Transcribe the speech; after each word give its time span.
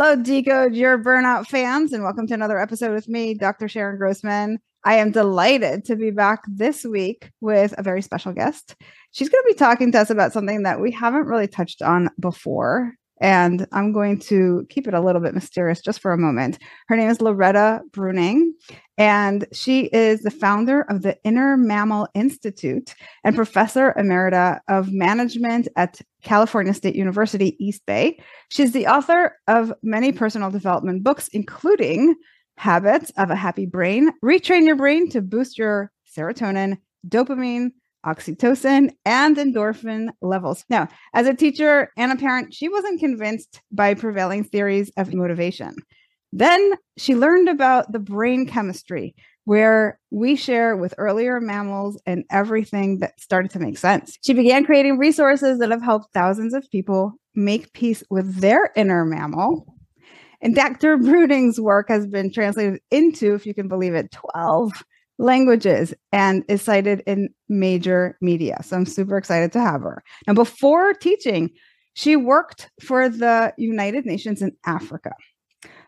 Hello, 0.00 0.14
Decode 0.14 0.76
Your 0.76 0.96
Burnout 0.96 1.48
fans, 1.48 1.92
and 1.92 2.04
welcome 2.04 2.24
to 2.28 2.34
another 2.34 2.60
episode 2.60 2.94
with 2.94 3.08
me, 3.08 3.34
Dr. 3.34 3.66
Sharon 3.66 3.98
Grossman. 3.98 4.60
I 4.84 4.94
am 4.94 5.10
delighted 5.10 5.84
to 5.86 5.96
be 5.96 6.12
back 6.12 6.44
this 6.46 6.84
week 6.84 7.32
with 7.40 7.74
a 7.76 7.82
very 7.82 8.00
special 8.00 8.32
guest. 8.32 8.76
She's 9.10 9.28
going 9.28 9.42
to 9.42 9.52
be 9.52 9.58
talking 9.58 9.90
to 9.90 9.98
us 9.98 10.10
about 10.10 10.32
something 10.32 10.62
that 10.62 10.80
we 10.80 10.92
haven't 10.92 11.26
really 11.26 11.48
touched 11.48 11.82
on 11.82 12.10
before. 12.20 12.94
And 13.20 13.66
I'm 13.72 13.92
going 13.92 14.18
to 14.20 14.66
keep 14.70 14.86
it 14.86 14.94
a 14.94 15.00
little 15.00 15.20
bit 15.20 15.34
mysterious 15.34 15.80
just 15.80 16.00
for 16.00 16.12
a 16.12 16.18
moment. 16.18 16.58
Her 16.88 16.96
name 16.96 17.10
is 17.10 17.20
Loretta 17.20 17.80
Breuning, 17.90 18.52
and 18.96 19.46
she 19.52 19.86
is 19.86 20.20
the 20.20 20.30
founder 20.30 20.82
of 20.82 21.02
the 21.02 21.16
Inner 21.24 21.56
Mammal 21.56 22.08
Institute 22.14 22.94
and 23.24 23.34
professor 23.34 23.94
emerita 23.98 24.60
of 24.68 24.92
management 24.92 25.68
at 25.76 26.00
California 26.22 26.74
State 26.74 26.96
University, 26.96 27.56
East 27.64 27.84
Bay. 27.86 28.18
She's 28.50 28.72
the 28.72 28.86
author 28.86 29.36
of 29.46 29.72
many 29.82 30.12
personal 30.12 30.50
development 30.50 31.04
books, 31.04 31.28
including 31.28 32.14
Habits 32.56 33.12
of 33.16 33.30
a 33.30 33.36
Happy 33.36 33.66
Brain, 33.66 34.10
Retrain 34.24 34.66
Your 34.66 34.76
Brain 34.76 35.08
to 35.10 35.22
Boost 35.22 35.58
Your 35.58 35.92
Serotonin, 36.16 36.78
Dopamine, 37.06 37.70
oxytocin, 38.08 38.90
and 39.04 39.36
endorphin 39.36 40.08
levels. 40.22 40.64
Now, 40.70 40.88
as 41.14 41.26
a 41.26 41.34
teacher 41.34 41.90
and 41.96 42.12
a 42.12 42.16
parent, 42.16 42.54
she 42.54 42.68
wasn't 42.68 43.00
convinced 43.00 43.60
by 43.70 43.94
prevailing 43.94 44.44
theories 44.44 44.90
of 44.96 45.12
motivation. 45.12 45.74
Then 46.32 46.74
she 46.96 47.14
learned 47.14 47.48
about 47.48 47.92
the 47.92 47.98
brain 47.98 48.46
chemistry, 48.46 49.14
where 49.44 49.98
we 50.10 50.36
share 50.36 50.76
with 50.76 50.94
earlier 50.98 51.40
mammals 51.40 52.00
and 52.04 52.24
everything 52.30 52.98
that 52.98 53.18
started 53.18 53.50
to 53.52 53.58
make 53.58 53.78
sense. 53.78 54.18
She 54.24 54.34
began 54.34 54.64
creating 54.64 54.98
resources 54.98 55.58
that 55.58 55.70
have 55.70 55.82
helped 55.82 56.12
thousands 56.12 56.52
of 56.52 56.70
people 56.70 57.12
make 57.34 57.72
peace 57.72 58.02
with 58.10 58.40
their 58.40 58.70
inner 58.76 59.04
mammal. 59.04 59.64
And 60.40 60.54
Dr. 60.54 60.98
Breuning's 60.98 61.58
work 61.58 61.88
has 61.88 62.06
been 62.06 62.30
translated 62.30 62.80
into, 62.90 63.34
if 63.34 63.46
you 63.46 63.54
can 63.54 63.68
believe 63.68 63.94
it, 63.94 64.12
12 64.12 64.70
languages 65.18 65.92
and 66.12 66.44
is 66.48 66.62
cited 66.62 67.02
in 67.06 67.28
major 67.48 68.16
media. 68.20 68.58
So 68.62 68.76
I'm 68.76 68.86
super 68.86 69.16
excited 69.16 69.52
to 69.52 69.60
have 69.60 69.82
her. 69.82 70.02
Now, 70.26 70.34
before 70.34 70.94
teaching, 70.94 71.50
she 71.94 72.16
worked 72.16 72.70
for 72.80 73.08
the 73.08 73.52
United 73.56 74.06
Nations 74.06 74.40
in 74.40 74.52
Africa. 74.64 75.12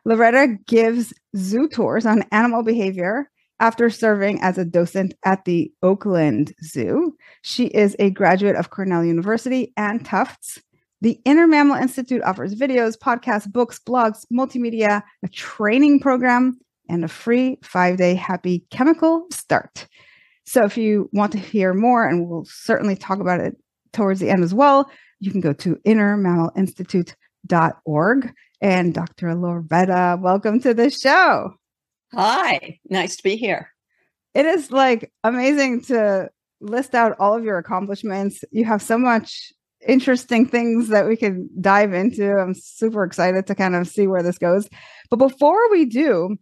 Loretta 0.05 0.57
gives 0.67 1.13
zoo 1.37 1.69
tours 1.69 2.07
on 2.07 2.25
animal 2.33 2.63
behavior 2.63 3.31
after 3.61 3.91
serving 3.91 4.41
as 4.41 4.59
a 4.59 4.65
docent 4.65 5.15
at 5.25 5.45
the 5.45 5.71
Oakland 5.83 6.53
Zoo. 6.65 7.15
She 7.43 7.67
is 7.67 7.95
a 7.99 8.11
graduate 8.11 8.57
of 8.57 8.71
Cornell 8.71 9.05
University 9.05 9.73
and 9.77 10.05
Tufts. 10.05 10.59
The 11.03 11.21
Inner 11.25 11.47
Mammal 11.47 11.77
Institute 11.77 12.23
offers 12.23 12.55
videos, 12.55 12.99
podcasts, 12.99 13.51
books, 13.51 13.79
blogs, 13.79 14.25
multimedia, 14.33 15.03
a 15.23 15.29
training 15.29 16.01
program, 16.01 16.59
and 16.91 17.05
a 17.05 17.09
free 17.09 17.59
five 17.63 17.97
day 17.97 18.15
happy 18.15 18.67
chemical 18.71 19.27
start. 19.31 19.87
So 20.45 20.65
if 20.65 20.77
you 20.77 21.09
want 21.13 21.33
to 21.33 21.39
hear 21.39 21.73
more, 21.73 22.07
and 22.07 22.29
we'll 22.29 22.45
certainly 22.45 22.97
talk 22.97 23.21
about 23.21 23.41
it 23.41 23.57
towards 23.93 24.21
the 24.21 24.31
end 24.31 24.43
as 24.43 24.53
well, 24.53 24.91
you 25.21 25.31
can 25.31 25.41
go 25.41 25.53
to 25.53 25.77
innermammalinstitute.org. 25.87 28.33
And 28.61 28.93
Dr. 28.93 29.35
Loretta, 29.35 30.19
welcome 30.21 30.61
to 30.61 30.75
the 30.75 30.91
show. 30.91 31.55
Hi, 32.13 32.81
nice 32.89 33.17
to 33.17 33.23
be 33.23 33.37
here. 33.37 33.71
It 34.35 34.45
is 34.45 34.73
like 34.73 35.13
amazing 35.23 35.83
to 35.85 36.29
list 36.61 36.95
out 36.95 37.17
all 37.21 37.37
of 37.37 37.45
your 37.45 37.59
accomplishments. 37.59 38.43
You 38.51 38.65
have 38.65 38.83
so 38.83 38.99
much 38.99 39.53
interesting 39.87 40.47
things 40.47 40.89
that 40.89 41.07
we 41.07 41.17
can 41.17 41.49
dive 41.61 41.95
into. 41.95 42.37
I'm 42.37 42.55
super 42.55 43.05
excited 43.05 43.47
to 43.47 43.55
kind 43.55 43.77
of 43.77 43.89
see 43.89 44.07
where 44.07 44.23
this 44.23 44.39
goes. 44.39 44.69
But 45.09 45.17
before 45.17 45.71
we 45.71 45.87
do, 45.87 46.37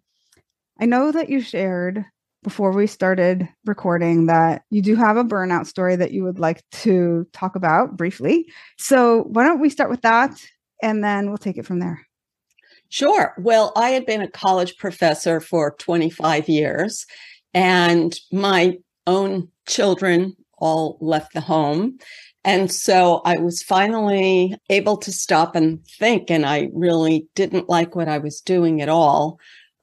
I 0.81 0.87
know 0.87 1.13
that 1.13 1.29
you 1.29 1.41
shared 1.41 2.05
before 2.45 2.73
we 2.73 2.87
started 2.87 3.49
recording 3.67 4.27
that 4.27 4.63
you 4.71 4.81
do 4.81 4.95
have 4.95 5.17
a 5.17 5.25
burnout 5.25 5.67
story 5.67 5.97
that 5.97 6.13
you 6.13 6.23
would 6.23 6.39
like 6.39 6.63
to 6.71 7.27
talk 7.33 7.57
about 7.57 7.97
briefly. 7.97 8.47
So, 8.79 9.25
why 9.25 9.45
don't 9.45 9.61
we 9.61 9.71
start 9.71 9.91
with 9.91 10.03
that 10.03 10.41
and 10.83 11.03
then 11.03 11.29
we'll 11.29 11.39
take 11.39 11.59
it 11.59 11.67
from 11.67 11.81
there? 11.81 12.07
Sure. 12.91 13.35
Well, 13.39 13.73
I 13.77 13.91
had 13.91 14.07
been 14.07 14.23
a 14.23 14.31
college 14.31 14.77
professor 14.79 15.41
for 15.41 15.75
25 15.79 16.49
years, 16.49 17.05
and 17.53 18.19
my 18.33 18.79
own 19.07 19.49
children 19.67 20.37
all 20.59 20.97
left 21.01 21.35
the 21.35 21.41
home. 21.41 21.99
And 22.45 22.73
so 22.73 23.21
I 23.27 23.37
was 23.37 23.63
finally 23.63 24.57
able 24.71 24.97
to 24.99 25.13
stop 25.13 25.55
and 25.55 25.85
think, 25.87 26.31
and 26.31 26.47
I 26.47 26.71
really 26.73 27.29
didn't 27.35 27.69
like 27.69 27.95
what 27.95 28.09
I 28.09 28.19
was 28.19 28.41
doing 28.41 28.81
at 28.81 28.89
all 28.89 29.39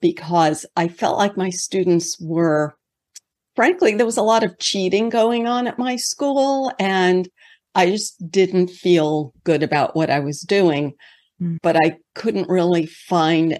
because 0.06 0.68
I 0.76 0.88
felt 0.88 1.18
like 1.18 1.36
my 1.36 1.50
students 1.50 2.20
were, 2.20 2.78
frankly, 3.56 3.96
there 3.96 4.06
was 4.06 4.18
a 4.18 4.22
lot 4.22 4.44
of 4.44 4.60
cheating 4.60 5.10
going 5.10 5.48
on 5.48 5.66
at 5.66 5.80
my 5.80 5.96
school, 5.96 6.72
and 6.78 7.28
I 7.74 7.90
just 7.90 8.30
didn't 8.30 8.68
feel 8.68 9.34
good 9.46 9.64
about 9.64 9.96
what 9.96 10.12
I 10.12 10.20
was 10.20 10.42
doing. 10.42 10.94
Mm. 11.42 11.58
But 11.64 11.76
I 11.84 11.98
couldn't 12.14 12.48
really 12.48 12.86
find 12.86 13.60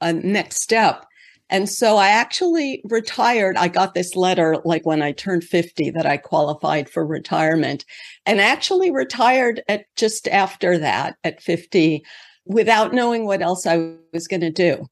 a 0.00 0.14
next 0.14 0.62
step. 0.62 1.04
And 1.50 1.68
so 1.68 1.98
I 1.98 2.08
actually 2.08 2.80
retired. 2.88 3.58
I 3.58 3.68
got 3.68 3.92
this 3.92 4.16
letter 4.16 4.56
like 4.64 4.86
when 4.86 5.02
I 5.02 5.12
turned 5.12 5.44
50 5.44 5.90
that 5.90 6.06
I 6.06 6.16
qualified 6.16 6.88
for 6.88 7.04
retirement 7.04 7.84
and 8.24 8.40
actually 8.40 8.90
retired 8.90 9.62
at 9.68 9.84
just 9.94 10.26
after 10.28 10.78
that 10.78 11.16
at 11.22 11.42
50 11.42 12.02
without 12.46 12.94
knowing 12.94 13.26
what 13.26 13.42
else 13.42 13.66
I 13.66 13.92
was 14.14 14.26
going 14.26 14.40
to 14.40 14.50
do. 14.50 14.86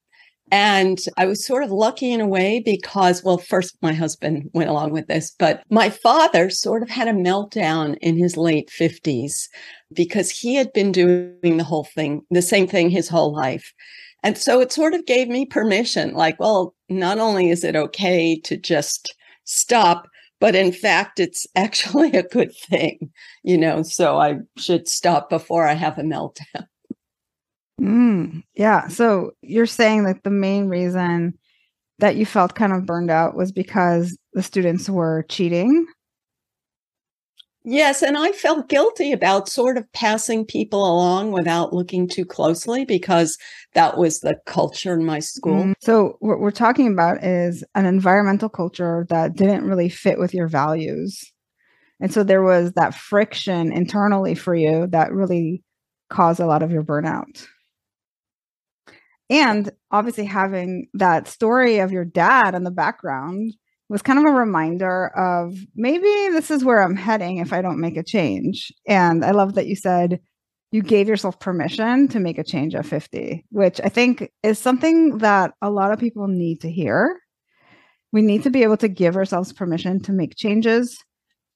And 0.50 0.98
I 1.16 1.26
was 1.26 1.46
sort 1.46 1.62
of 1.62 1.70
lucky 1.70 2.12
in 2.12 2.20
a 2.20 2.26
way 2.26 2.60
because, 2.64 3.22
well, 3.22 3.38
first 3.38 3.76
my 3.82 3.92
husband 3.92 4.50
went 4.52 4.68
along 4.68 4.90
with 4.90 5.06
this, 5.06 5.34
but 5.38 5.62
my 5.70 5.90
father 5.90 6.50
sort 6.50 6.82
of 6.82 6.90
had 6.90 7.08
a 7.08 7.12
meltdown 7.12 7.96
in 8.00 8.16
his 8.16 8.36
late 8.36 8.68
50s 8.68 9.48
because 9.92 10.30
he 10.30 10.56
had 10.56 10.72
been 10.72 10.90
doing 10.90 11.56
the 11.56 11.64
whole 11.64 11.84
thing, 11.84 12.22
the 12.30 12.42
same 12.42 12.66
thing 12.66 12.90
his 12.90 13.08
whole 13.08 13.32
life. 13.32 13.72
And 14.22 14.36
so 14.36 14.60
it 14.60 14.72
sort 14.72 14.94
of 14.94 15.06
gave 15.06 15.28
me 15.28 15.46
permission 15.46 16.14
like, 16.14 16.38
well, 16.40 16.74
not 16.88 17.18
only 17.18 17.50
is 17.50 17.64
it 17.64 17.76
okay 17.76 18.38
to 18.40 18.56
just 18.56 19.14
stop, 19.44 20.08
but 20.40 20.54
in 20.54 20.72
fact, 20.72 21.20
it's 21.20 21.46
actually 21.54 22.12
a 22.12 22.22
good 22.22 22.52
thing, 22.68 23.10
you 23.42 23.56
know, 23.56 23.82
so 23.82 24.18
I 24.18 24.38
should 24.56 24.88
stop 24.88 25.30
before 25.30 25.66
I 25.66 25.74
have 25.74 25.98
a 25.98 26.02
meltdown. 26.02 26.66
Mm, 27.80 28.42
yeah. 28.54 28.88
So 28.88 29.32
you're 29.40 29.66
saying 29.66 30.04
that 30.04 30.22
the 30.22 30.30
main 30.30 30.68
reason 30.68 31.38
that 31.98 32.16
you 32.16 32.26
felt 32.26 32.54
kind 32.54 32.72
of 32.72 32.86
burned 32.86 33.10
out 33.10 33.36
was 33.36 33.52
because 33.52 34.16
the 34.32 34.42
students 34.42 34.88
were 34.88 35.24
cheating? 35.28 35.86
Yes, 37.62 38.02
and 38.02 38.16
I 38.16 38.32
felt 38.32 38.70
guilty 38.70 39.12
about 39.12 39.48
sort 39.48 39.76
of 39.76 39.90
passing 39.92 40.46
people 40.46 40.80
along 40.80 41.32
without 41.32 41.74
looking 41.74 42.08
too 42.08 42.24
closely 42.24 42.86
because 42.86 43.36
that 43.74 43.98
was 43.98 44.20
the 44.20 44.36
culture 44.46 44.94
in 44.94 45.04
my 45.04 45.18
school. 45.18 45.64
Mm, 45.64 45.74
so, 45.80 46.16
what 46.20 46.40
we're 46.40 46.50
talking 46.50 46.90
about 46.90 47.22
is 47.22 47.62
an 47.74 47.84
environmental 47.84 48.48
culture 48.48 49.06
that 49.10 49.36
didn't 49.36 49.66
really 49.66 49.90
fit 49.90 50.18
with 50.18 50.32
your 50.32 50.48
values. 50.48 51.30
And 52.00 52.10
so 52.10 52.22
there 52.22 52.42
was 52.42 52.72
that 52.72 52.94
friction 52.94 53.72
internally 53.72 54.34
for 54.34 54.54
you 54.54 54.86
that 54.86 55.12
really 55.12 55.62
caused 56.08 56.40
a 56.40 56.46
lot 56.46 56.62
of 56.62 56.70
your 56.70 56.82
burnout. 56.82 57.46
And 59.30 59.70
obviously, 59.92 60.24
having 60.24 60.88
that 60.94 61.28
story 61.28 61.78
of 61.78 61.92
your 61.92 62.04
dad 62.04 62.54
in 62.54 62.64
the 62.64 62.70
background 62.70 63.54
was 63.88 64.02
kind 64.02 64.18
of 64.18 64.24
a 64.24 64.30
reminder 64.30 65.08
of 65.16 65.56
maybe 65.74 66.08
this 66.32 66.50
is 66.50 66.64
where 66.64 66.82
I'm 66.82 66.96
heading 66.96 67.38
if 67.38 67.52
I 67.52 67.62
don't 67.62 67.80
make 67.80 67.96
a 67.96 68.02
change. 68.02 68.72
And 68.86 69.24
I 69.24 69.30
love 69.30 69.54
that 69.54 69.66
you 69.66 69.76
said 69.76 70.20
you 70.72 70.82
gave 70.82 71.08
yourself 71.08 71.40
permission 71.40 72.06
to 72.08 72.20
make 72.20 72.38
a 72.38 72.44
change 72.44 72.74
at 72.74 72.86
50, 72.86 73.44
which 73.50 73.80
I 73.82 73.88
think 73.88 74.30
is 74.42 74.58
something 74.58 75.18
that 75.18 75.52
a 75.60 75.70
lot 75.70 75.92
of 75.92 75.98
people 75.98 76.28
need 76.28 76.60
to 76.60 76.70
hear. 76.70 77.20
We 78.12 78.22
need 78.22 78.44
to 78.44 78.50
be 78.50 78.62
able 78.62 78.76
to 78.78 78.88
give 78.88 79.16
ourselves 79.16 79.52
permission 79.52 80.00
to 80.02 80.12
make 80.12 80.36
changes, 80.36 80.96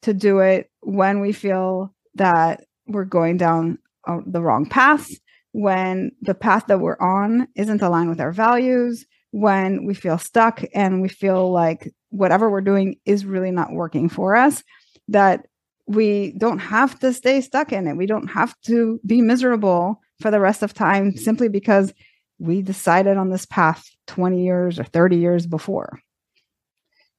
to 0.03 0.15
do 0.15 0.41
it 0.41 0.71
when 0.81 1.21
we 1.21 1.33
feel 1.33 1.95
that 2.17 2.65
we're 2.87 3.05
going 3.05 3.37
down 3.37 3.79
the 4.27 4.43
wrong 4.43 4.67
path, 4.67 5.09
when 5.55 6.11
the 6.21 6.35
path 6.35 6.67
that 6.67 6.81
we're 6.81 6.99
on 6.99 7.47
isn't 7.55 7.81
aligned 7.81 8.09
with 8.09 8.21
our 8.21 8.33
values, 8.33 9.07
when 9.31 9.87
we 9.87 9.95
feel 9.95 10.19
stuck 10.19 10.65
and 10.75 11.01
we 11.01 11.09
feel 11.09 11.53
like 11.53 11.95
whatever 12.11 12.51
we're 12.51 12.61
doing 12.61 12.97
is 13.05 13.25
really 13.25 13.53
not 13.53 13.73
working 13.73 14.09
for 14.09 14.35
us, 14.35 14.65
that 15.07 15.47
we 15.87 16.33
don't 16.39 16.59
have 16.59 16.99
to 16.99 17.13
stay 17.13 17.41
stuck 17.41 17.73
in 17.73 17.87
it. 17.87 17.97
We 17.97 18.07
don't 18.07 18.27
have 18.27 18.61
to 18.63 18.99
be 19.07 19.21
miserable 19.21 20.01
for 20.21 20.33
the 20.33 20.41
rest 20.41 20.65
of 20.65 20.75
time 20.75 21.17
simply 21.17 21.49
because 21.49 21.95
we 22.41 22.61
decided 22.61 23.17
on 23.17 23.31
this 23.31 23.47
path 23.47 23.89
20 24.09 24.43
years 24.43 24.81
or 24.81 24.85
30 24.85 25.19
years 25.19 25.47
before. 25.47 26.01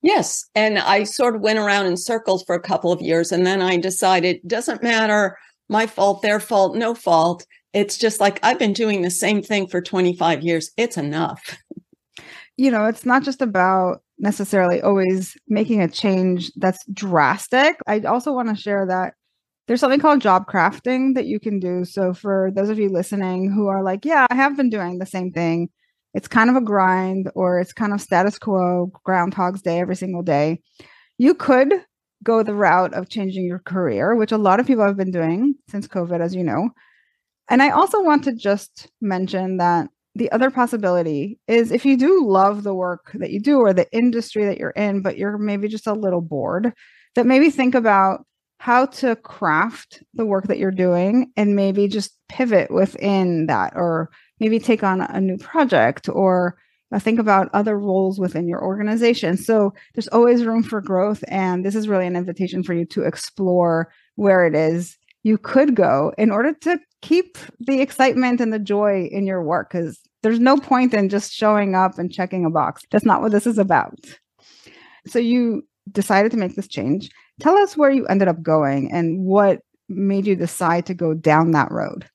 Yes. 0.02 0.44
And 0.56 0.78
I 0.78 1.06
sort 1.06 1.38
of 1.38 1.42
went 1.42 1.58
around 1.58 1.86
in 1.86 1.96
circles 1.96 2.44
for 2.44 2.54
a 2.54 2.62
couple 2.62 2.92
of 2.92 3.00
years. 3.00 3.32
And 3.32 3.48
then 3.48 3.62
I 3.62 3.78
decided 3.78 4.42
doesn't 4.46 4.84
matter 4.84 5.38
my 5.70 5.88
fault, 5.88 6.22
their 6.22 6.42
fault, 6.42 6.76
no 6.76 6.94
fault. 6.94 7.46
It's 7.76 7.98
just 7.98 8.22
like 8.22 8.40
I've 8.42 8.58
been 8.58 8.74
doing 8.74 9.02
the 9.02 9.12
same 9.12 9.44
thing 9.44 9.68
for 9.68 9.82
25 9.82 10.42
years. 10.44 10.72
It's 10.78 10.98
enough. 10.98 11.58
You 12.58 12.72
know, 12.72 12.86
it's 12.86 13.06
not 13.06 13.24
just 13.24 13.42
about 13.42 14.02
necessarily 14.18 14.82
always 14.82 15.36
making 15.50 15.82
a 15.82 15.90
change 15.90 16.54
that's 16.56 16.80
drastic. 16.94 17.76
I 17.86 18.00
also 18.00 18.32
want 18.32 18.48
to 18.48 18.56
share 18.56 18.86
that 18.86 19.14
there's 19.68 19.82
something 19.82 20.00
called 20.00 20.22
job 20.22 20.46
crafting 20.48 21.16
that 21.16 21.26
you 21.26 21.38
can 21.38 21.60
do. 21.60 21.84
So, 21.84 22.14
for 22.14 22.52
those 22.56 22.70
of 22.70 22.80
you 22.80 22.88
listening 22.88 23.52
who 23.52 23.68
are 23.68 23.84
like, 23.84 24.06
yeah, 24.06 24.26
I 24.30 24.36
have 24.36 24.56
been 24.56 24.70
doing 24.70 25.00
the 25.00 25.06
same 25.06 25.34
thing, 25.34 25.68
it's 26.14 26.30
kind 26.30 26.50
of 26.50 26.56
a 26.56 26.62
grind 26.62 27.30
or 27.36 27.60
it's 27.60 27.74
kind 27.74 27.92
of 27.92 28.00
status 28.00 28.40
quo, 28.40 28.90
Groundhog's 29.04 29.62
Day 29.62 29.82
every 29.82 29.98
single 29.98 30.24
day, 30.24 30.62
you 31.18 31.34
could 31.34 31.74
go 32.24 32.42
the 32.42 32.56
route 32.56 32.94
of 32.94 33.10
changing 33.10 33.46
your 33.46 33.60
career, 33.60 34.16
which 34.16 34.32
a 34.32 34.38
lot 34.38 34.62
of 34.62 34.66
people 34.66 34.86
have 34.86 34.96
been 34.96 35.12
doing 35.12 35.56
since 35.68 35.90
COVID, 35.90 36.22
as 36.22 36.34
you 36.34 36.44
know. 36.46 36.70
And 37.50 37.62
I 37.62 37.70
also 37.70 38.02
want 38.02 38.24
to 38.26 38.34
just 38.34 38.90
mention 39.02 39.58
that 39.58 39.90
the 40.16 40.32
other 40.32 40.50
possibility 40.50 41.40
is 41.48 41.72
if 41.72 41.86
you 41.86 41.98
do 41.98 42.26
love 42.26 42.64
the 42.64 42.74
work 42.74 43.12
that 43.16 43.32
you 43.32 43.42
do 43.42 43.60
or 43.60 43.74
the 43.74 43.92
industry 43.92 44.46
that 44.46 44.58
you're 44.58 44.70
in, 44.72 45.02
but 45.02 45.18
you're 45.18 45.38
maybe 45.38 45.68
just 45.68 45.88
a 45.88 45.94
little 45.94 46.22
bored, 46.22 46.74
that 47.16 47.26
maybe 47.26 47.50
think 47.50 47.76
about 47.76 48.26
how 48.60 48.86
to 48.86 49.16
craft 49.18 50.02
the 50.14 50.26
work 50.26 50.48
that 50.48 50.58
you're 50.58 50.72
doing 50.72 51.32
and 51.36 51.56
maybe 51.56 51.88
just 51.88 52.18
pivot 52.30 52.72
within 52.72 53.48
that 53.48 53.74
or 53.76 54.10
maybe 54.40 54.60
take 54.60 54.84
on 54.84 55.02
a 55.02 55.20
new 55.20 55.38
project 55.38 56.08
or 56.10 56.58
uh, 56.94 57.00
think 57.00 57.20
about 57.20 57.50
other 57.54 57.78
roles 57.78 58.20
within 58.20 58.48
your 58.48 58.64
organization. 58.64 59.36
So 59.38 59.74
there's 59.94 60.08
always 60.08 60.46
room 60.46 60.64
for 60.64 60.82
growth. 60.82 61.24
And 61.28 61.66
this 61.66 61.76
is 61.76 61.90
really 61.90 62.08
an 62.08 62.16
invitation 62.16 62.64
for 62.64 62.74
you 62.74 62.86
to 62.86 63.04
explore 63.04 63.92
where 64.16 64.46
it 64.46 64.56
is 64.56 64.98
you 65.24 65.38
could 65.40 65.76
go 65.76 66.14
in 66.18 66.32
order 66.32 66.54
to 66.54 66.80
keep 67.06 67.38
the 67.60 67.82
excitement 67.82 68.42
and 68.42 68.52
the 68.52 68.58
joy 68.58 69.08
in 69.12 69.28
your 69.28 69.44
work 69.44 69.70
because 69.72 70.00
there's 70.24 70.40
no 70.40 70.58
point 70.58 70.92
in 70.92 71.08
just 71.08 71.32
showing 71.32 71.76
up 71.76 72.00
and 72.00 72.12
checking 72.12 72.46
a 72.46 72.50
box. 72.50 72.82
That's 72.90 73.06
not 73.06 73.22
what 73.22 73.32
this 73.32 73.46
is 73.46 73.60
about. 73.60 73.94
So 75.06 75.20
you 75.20 75.62
decided 75.92 76.32
to 76.32 76.38
make 76.38 76.56
this 76.56 76.68
change. 76.68 77.12
Tell 77.40 77.56
us 77.60 77.78
where 77.78 77.92
you 77.92 78.08
ended 78.08 78.28
up 78.28 78.42
going 78.42 78.92
and 78.92 79.24
what 79.24 79.60
made 79.88 80.26
you 80.26 80.36
decide 80.36 80.88
to 80.88 80.96
go 80.96 81.14
down 81.14 81.52
that 81.52 81.72
road 81.72 82.10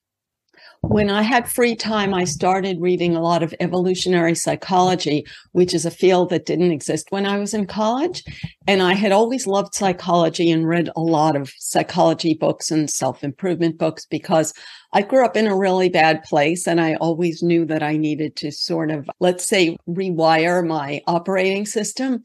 when 0.81 1.11
I 1.11 1.21
had 1.21 1.47
free 1.47 1.75
time, 1.75 2.11
I 2.13 2.23
started 2.23 2.81
reading 2.81 3.15
a 3.15 3.21
lot 3.21 3.43
of 3.43 3.53
evolutionary 3.59 4.33
psychology, 4.33 5.25
which 5.51 5.75
is 5.75 5.85
a 5.85 5.91
field 5.91 6.31
that 6.31 6.47
didn't 6.47 6.71
exist 6.71 7.07
when 7.11 7.27
I 7.27 7.37
was 7.37 7.53
in 7.53 7.67
college. 7.67 8.23
And 8.67 8.81
I 8.81 8.93
had 8.93 9.11
always 9.11 9.45
loved 9.45 9.75
psychology 9.75 10.49
and 10.49 10.67
read 10.67 10.89
a 10.95 11.01
lot 11.01 11.35
of 11.35 11.53
psychology 11.59 12.33
books 12.33 12.71
and 12.71 12.89
self 12.89 13.23
improvement 13.23 13.77
books 13.77 14.05
because 14.05 14.53
I 14.91 15.03
grew 15.03 15.23
up 15.23 15.37
in 15.37 15.47
a 15.47 15.55
really 15.55 15.87
bad 15.87 16.23
place 16.23 16.67
and 16.67 16.81
I 16.81 16.95
always 16.95 17.43
knew 17.43 17.63
that 17.65 17.83
I 17.83 17.95
needed 17.95 18.35
to 18.37 18.51
sort 18.51 18.89
of, 18.89 19.07
let's 19.19 19.47
say, 19.47 19.77
rewire 19.87 20.65
my 20.65 21.01
operating 21.05 21.67
system 21.67 22.23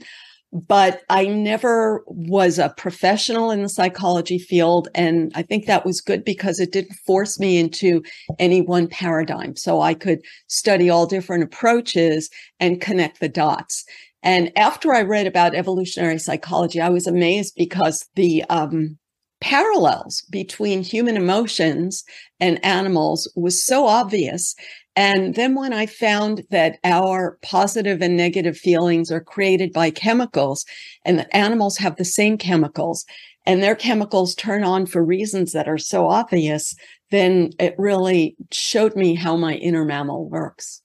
but 0.56 1.02
I 1.10 1.26
never 1.26 2.02
was 2.06 2.58
a 2.58 2.72
professional 2.76 3.50
in 3.50 3.62
the 3.62 3.68
psychology 3.68 4.38
field. 4.38 4.88
And 4.94 5.30
I 5.34 5.42
think 5.42 5.66
that 5.66 5.84
was 5.84 6.00
good 6.00 6.24
because 6.24 6.58
it 6.58 6.72
didn't 6.72 6.96
force 7.06 7.38
me 7.38 7.58
into 7.58 8.02
any 8.38 8.62
one 8.62 8.88
paradigm. 8.88 9.54
So 9.56 9.82
I 9.82 9.92
could 9.92 10.20
study 10.46 10.88
all 10.88 11.06
different 11.06 11.44
approaches 11.44 12.30
and 12.58 12.80
connect 12.80 13.20
the 13.20 13.28
dots. 13.28 13.84
And 14.22 14.50
after 14.56 14.94
I 14.94 15.02
read 15.02 15.26
about 15.26 15.54
evolutionary 15.54 16.18
psychology, 16.18 16.80
I 16.80 16.88
was 16.88 17.06
amazed 17.06 17.54
because 17.56 18.08
the 18.14 18.42
um, 18.44 18.98
parallels 19.40 20.22
between 20.30 20.82
human 20.82 21.16
emotions 21.16 22.04
and 22.40 22.64
animals 22.64 23.30
was 23.36 23.64
so 23.64 23.86
obvious. 23.86 24.54
And 24.94 25.34
then 25.34 25.54
when 25.54 25.72
I 25.72 25.86
found 25.86 26.44
that 26.50 26.78
our 26.84 27.38
positive 27.42 28.00
and 28.00 28.16
negative 28.16 28.56
feelings 28.56 29.10
are 29.10 29.20
created 29.20 29.72
by 29.72 29.90
chemicals 29.90 30.64
and 31.04 31.18
that 31.18 31.34
animals 31.36 31.76
have 31.76 31.96
the 31.96 32.04
same 32.04 32.38
chemicals 32.38 33.04
and 33.44 33.62
their 33.62 33.76
chemicals 33.76 34.34
turn 34.34 34.64
on 34.64 34.86
for 34.86 35.04
reasons 35.04 35.52
that 35.52 35.68
are 35.68 35.78
so 35.78 36.08
obvious, 36.08 36.74
then 37.10 37.50
it 37.60 37.74
really 37.78 38.36
showed 38.50 38.96
me 38.96 39.14
how 39.14 39.36
my 39.36 39.54
inner 39.54 39.84
mammal 39.84 40.28
works. 40.28 40.82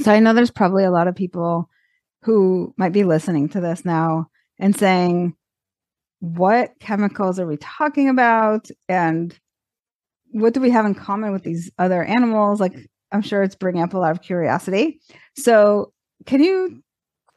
So 0.00 0.12
I 0.12 0.18
know 0.18 0.34
there's 0.34 0.50
probably 0.50 0.84
a 0.84 0.90
lot 0.90 1.08
of 1.08 1.14
people 1.14 1.68
who 2.22 2.74
might 2.76 2.92
be 2.92 3.04
listening 3.04 3.48
to 3.50 3.60
this 3.60 3.84
now 3.84 4.26
and 4.58 4.76
saying, 4.76 5.34
what 6.20 6.72
chemicals 6.80 7.38
are 7.38 7.46
we 7.46 7.56
talking 7.58 8.08
about? 8.08 8.68
And 8.88 9.38
what 10.30 10.54
do 10.54 10.60
we 10.60 10.70
have 10.70 10.86
in 10.86 10.94
common 10.94 11.32
with 11.32 11.42
these 11.42 11.70
other 11.78 12.02
animals? 12.02 12.60
Like, 12.60 12.74
I'm 13.12 13.22
sure 13.22 13.42
it's 13.42 13.54
bringing 13.54 13.82
up 13.82 13.94
a 13.94 13.98
lot 13.98 14.12
of 14.12 14.22
curiosity. 14.22 15.00
So, 15.36 15.92
can 16.24 16.42
you 16.42 16.82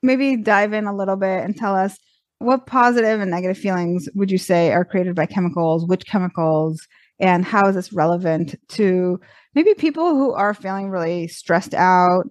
maybe 0.01 0.38
dive 0.38 0.74
in 0.74 0.86
a 0.86 0.96
little 0.96 1.18
bit 1.18 1.44
and 1.44 1.56
tell 1.56 1.75
us 1.75 1.98
what 2.39 2.65
positive 2.65 3.20
and 3.20 3.30
negative 3.30 3.58
feelings 3.58 4.08
would 4.15 4.32
you 4.32 4.38
say 4.38 4.72
are 4.72 4.86
created 4.86 5.15
by 5.15 5.25
chemicals? 5.25 5.86
Which 5.86 6.06
chemicals? 6.06 6.82
And 7.20 7.44
how 7.44 7.68
is 7.68 7.75
this 7.75 7.92
relevant 7.92 8.56
to 8.70 9.20
maybe 9.53 9.74
people 9.74 10.15
who 10.15 10.32
are 10.32 10.53
feeling 10.53 10.89
really 10.89 11.27
stressed 11.27 11.74
out? 11.74 12.24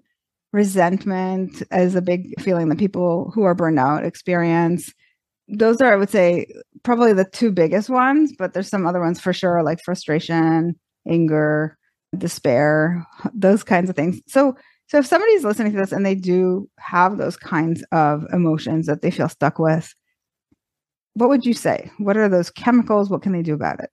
Resentment 0.52 1.62
is 1.70 1.94
a 1.94 2.00
big 2.00 2.40
feeling 2.40 2.70
that 2.70 2.78
people 2.78 3.30
who 3.34 3.42
are 3.42 3.54
burned 3.54 3.78
out 3.78 4.06
experience 4.06 4.94
those 5.48 5.80
are, 5.80 5.92
I 5.92 5.96
would 5.96 6.10
say, 6.10 6.46
probably 6.82 7.12
the 7.12 7.24
two 7.24 7.50
biggest 7.50 7.88
ones, 7.88 8.32
but 8.38 8.52
there's 8.52 8.68
some 8.68 8.86
other 8.86 9.00
ones 9.00 9.20
for 9.20 9.32
sure, 9.32 9.62
like 9.62 9.82
frustration, 9.82 10.78
anger, 11.08 11.76
despair, 12.16 13.06
those 13.34 13.64
kinds 13.64 13.90
of 13.90 13.96
things. 13.96 14.20
So, 14.26 14.56
so 14.86 14.98
if 14.98 15.06
somebody's 15.06 15.44
listening 15.44 15.72
to 15.72 15.78
this 15.78 15.92
and 15.92 16.04
they 16.04 16.14
do 16.14 16.68
have 16.78 17.18
those 17.18 17.36
kinds 17.36 17.84
of 17.92 18.24
emotions 18.32 18.86
that 18.86 19.02
they 19.02 19.10
feel 19.10 19.28
stuck 19.28 19.58
with, 19.58 19.94
what 21.14 21.28
would 21.28 21.44
you 21.44 21.54
say? 21.54 21.90
What 21.98 22.16
are 22.16 22.28
those 22.28 22.50
chemicals? 22.50 23.10
What 23.10 23.22
can 23.22 23.32
they 23.32 23.42
do 23.42 23.54
about 23.54 23.80
it? 23.80 23.90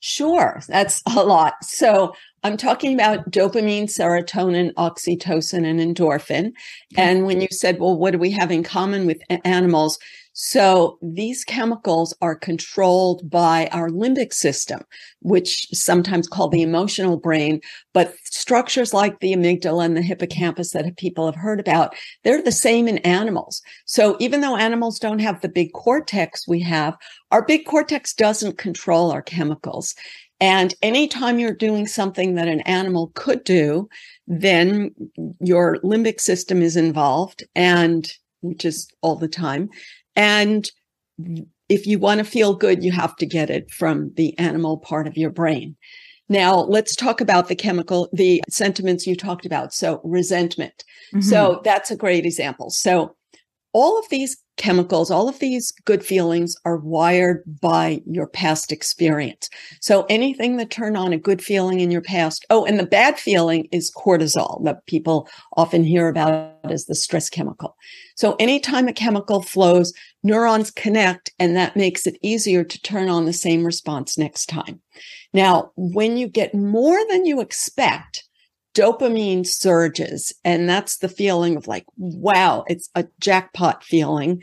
Sure, 0.00 0.60
that's 0.68 1.02
a 1.16 1.24
lot. 1.24 1.54
So 1.62 2.14
I'm 2.42 2.58
talking 2.58 2.92
about 2.92 3.30
dopamine, 3.30 3.84
serotonin, 3.84 4.74
oxytocin, 4.74 5.64
and 5.64 5.80
endorphin. 5.80 6.52
And 6.98 7.24
when 7.24 7.40
you 7.40 7.48
said, 7.50 7.78
well, 7.78 7.96
what 7.96 8.10
do 8.10 8.18
we 8.18 8.30
have 8.32 8.50
in 8.50 8.62
common 8.62 9.06
with 9.06 9.22
animals? 9.46 9.98
So 10.36 10.98
these 11.00 11.44
chemicals 11.44 12.12
are 12.20 12.34
controlled 12.34 13.30
by 13.30 13.68
our 13.70 13.88
limbic 13.88 14.32
system, 14.32 14.80
which 15.20 15.70
is 15.70 15.80
sometimes 15.80 16.26
called 16.26 16.50
the 16.50 16.62
emotional 16.62 17.16
brain, 17.16 17.60
but 17.92 18.12
structures 18.24 18.92
like 18.92 19.20
the 19.20 19.32
amygdala 19.32 19.84
and 19.84 19.96
the 19.96 20.02
hippocampus 20.02 20.72
that 20.72 20.96
people 20.96 21.26
have 21.26 21.36
heard 21.36 21.60
about, 21.60 21.94
they're 22.24 22.42
the 22.42 22.50
same 22.50 22.88
in 22.88 22.98
animals. 22.98 23.62
So 23.86 24.16
even 24.18 24.40
though 24.40 24.56
animals 24.56 24.98
don't 24.98 25.20
have 25.20 25.40
the 25.40 25.48
big 25.48 25.72
cortex 25.72 26.48
we 26.48 26.60
have, 26.62 26.96
our 27.30 27.44
big 27.44 27.64
cortex 27.64 28.12
doesn't 28.12 28.58
control 28.58 29.12
our 29.12 29.22
chemicals. 29.22 29.94
And 30.40 30.74
anytime 30.82 31.38
you're 31.38 31.54
doing 31.54 31.86
something 31.86 32.34
that 32.34 32.48
an 32.48 32.60
animal 32.62 33.12
could 33.14 33.44
do, 33.44 33.88
then 34.26 34.90
your 35.38 35.78
limbic 35.84 36.20
system 36.20 36.60
is 36.60 36.76
involved 36.76 37.44
and 37.54 38.12
which 38.40 38.64
is 38.64 38.88
all 39.00 39.16
the 39.16 39.28
time. 39.28 39.70
And 40.16 40.70
if 41.68 41.86
you 41.86 41.98
want 41.98 42.18
to 42.18 42.24
feel 42.24 42.54
good, 42.54 42.84
you 42.84 42.92
have 42.92 43.16
to 43.16 43.26
get 43.26 43.50
it 43.50 43.70
from 43.70 44.12
the 44.16 44.38
animal 44.38 44.78
part 44.78 45.06
of 45.06 45.16
your 45.16 45.30
brain. 45.30 45.76
Now, 46.28 46.60
let's 46.60 46.96
talk 46.96 47.20
about 47.20 47.48
the 47.48 47.54
chemical, 47.54 48.08
the 48.12 48.42
sentiments 48.48 49.06
you 49.06 49.14
talked 49.14 49.44
about. 49.44 49.74
So, 49.74 50.00
resentment. 50.04 50.84
Mm-hmm. 51.08 51.20
So, 51.20 51.60
that's 51.64 51.90
a 51.90 51.96
great 51.96 52.24
example. 52.24 52.70
So, 52.70 53.14
all 53.74 53.98
of 53.98 54.08
these 54.08 54.36
chemicals, 54.56 55.10
all 55.10 55.28
of 55.28 55.40
these 55.40 55.72
good 55.84 56.04
feelings 56.04 56.54
are 56.64 56.76
wired 56.76 57.42
by 57.60 58.00
your 58.06 58.28
past 58.28 58.70
experience. 58.70 59.50
So 59.80 60.06
anything 60.08 60.56
that 60.58 60.70
turn 60.70 60.96
on 60.96 61.12
a 61.12 61.18
good 61.18 61.42
feeling 61.42 61.80
in 61.80 61.90
your 61.90 62.00
past. 62.00 62.46
Oh, 62.50 62.64
and 62.64 62.78
the 62.78 62.86
bad 62.86 63.18
feeling 63.18 63.68
is 63.72 63.92
cortisol 63.94 64.64
that 64.64 64.86
people 64.86 65.28
often 65.56 65.82
hear 65.82 66.08
about 66.08 66.54
as 66.62 66.86
the 66.86 66.94
stress 66.94 67.28
chemical. 67.28 67.76
So 68.14 68.36
anytime 68.38 68.86
a 68.86 68.92
chemical 68.92 69.42
flows, 69.42 69.92
neurons 70.22 70.70
connect 70.70 71.32
and 71.40 71.56
that 71.56 71.76
makes 71.76 72.06
it 72.06 72.16
easier 72.22 72.62
to 72.62 72.82
turn 72.82 73.08
on 73.08 73.24
the 73.24 73.32
same 73.32 73.64
response 73.64 74.16
next 74.16 74.46
time. 74.46 74.80
Now, 75.32 75.72
when 75.76 76.16
you 76.16 76.28
get 76.28 76.54
more 76.54 76.98
than 77.10 77.26
you 77.26 77.40
expect, 77.40 78.24
dopamine 78.74 79.46
surges. 79.46 80.32
And 80.44 80.68
that's 80.68 80.98
the 80.98 81.08
feeling 81.08 81.56
of 81.56 81.66
like, 81.66 81.86
wow, 81.96 82.64
it's 82.68 82.90
a 82.94 83.06
jackpot 83.20 83.84
feeling. 83.84 84.42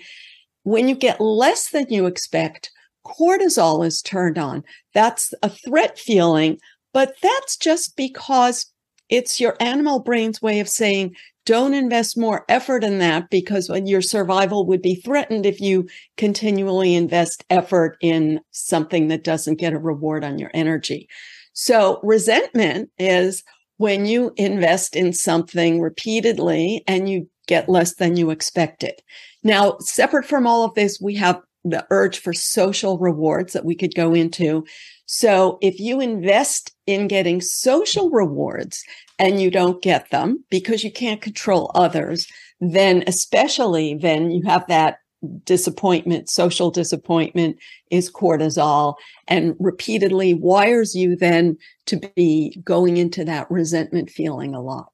When 0.64 0.88
you 0.88 0.96
get 0.96 1.20
less 1.20 1.70
than 1.70 1.88
you 1.90 2.06
expect, 2.06 2.72
cortisol 3.06 3.86
is 3.86 4.02
turned 4.02 4.38
on. 4.38 4.64
That's 4.94 5.34
a 5.44 5.50
threat 5.50 6.00
feeling, 6.00 6.60
but 6.94 7.16
that's 7.22 7.58
just 7.58 7.96
because 7.96 8.66
it's 9.10 9.40
your 9.40 9.58
animal 9.60 10.00
brain's 10.00 10.42
way 10.42 10.60
of 10.60 10.70
saying, 10.70 11.16
don't 11.46 11.74
invest 11.74 12.18
more 12.18 12.46
effort 12.48 12.84
in 12.84 13.00
that 13.00 13.30
because 13.30 13.70
uh, 13.70 13.76
your 13.84 14.02
survival 14.02 14.66
would 14.68 14.82
be 14.82 14.96
threatened 14.96 15.46
if 15.46 15.60
you 15.60 15.88
continually 16.16 16.94
invest 16.94 17.44
effort 17.50 17.98
in 18.02 18.40
something 18.52 19.08
that 19.08 19.24
doesn't 19.24 19.60
get 19.60 19.74
a 19.74 19.80
reward 19.80 20.24
on 20.24 20.38
your 20.38 20.52
energy. 20.54 21.10
So 21.54 22.00
resentment 22.04 22.92
is, 23.00 23.44
when 23.82 24.06
you 24.06 24.32
invest 24.38 24.96
in 24.96 25.12
something 25.12 25.82
repeatedly 25.82 26.84
and 26.88 27.10
you 27.10 27.28
get 27.48 27.68
less 27.68 27.96
than 27.96 28.16
you 28.16 28.30
expected. 28.30 28.94
Now, 29.42 29.78
separate 29.80 30.26
from 30.26 30.46
all 30.46 30.64
of 30.64 30.76
this, 30.76 31.02
we 31.02 31.16
have 31.16 31.42
the 31.64 31.84
urge 31.90 32.20
for 32.20 32.32
social 32.32 33.00
rewards 33.00 33.54
that 33.54 33.66
we 33.66 33.74
could 33.74 33.96
go 33.96 34.14
into. 34.14 34.64
So 35.08 35.58
if 35.64 35.80
you 35.80 36.00
invest 36.00 36.76
in 36.86 37.08
getting 37.08 37.42
social 37.42 38.12
rewards 38.12 38.84
and 39.18 39.42
you 39.42 39.50
don't 39.50 39.82
get 39.82 40.12
them 40.12 40.44
because 40.52 40.84
you 40.84 40.92
can't 40.92 41.20
control 41.20 41.72
others, 41.74 42.28
then 42.60 43.04
especially 43.08 43.96
then 43.96 44.30
you 44.30 44.44
have 44.44 44.68
that 44.68 44.98
disappointment, 45.44 46.30
social 46.30 46.72
disappointment 46.72 47.58
is 47.90 48.12
cortisol 48.12 48.96
and 49.28 49.56
repeatedly 49.60 50.34
wires 50.34 50.96
you 50.96 51.16
then 51.16 51.58
to 51.86 52.00
be 52.16 52.58
going 52.64 52.98
into 52.98 53.24
that 53.26 53.50
resentment 53.52 54.10
feeling 54.10 54.54
a 54.54 54.62
lot. 54.62 54.90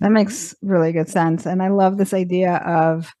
That 0.00 0.10
makes 0.10 0.54
really 0.62 0.92
good 0.92 1.08
sense. 1.08 1.46
And 1.46 1.62
I 1.62 1.68
love 1.68 1.96
this 1.96 2.12
idea 2.12 2.56
of 2.56 3.14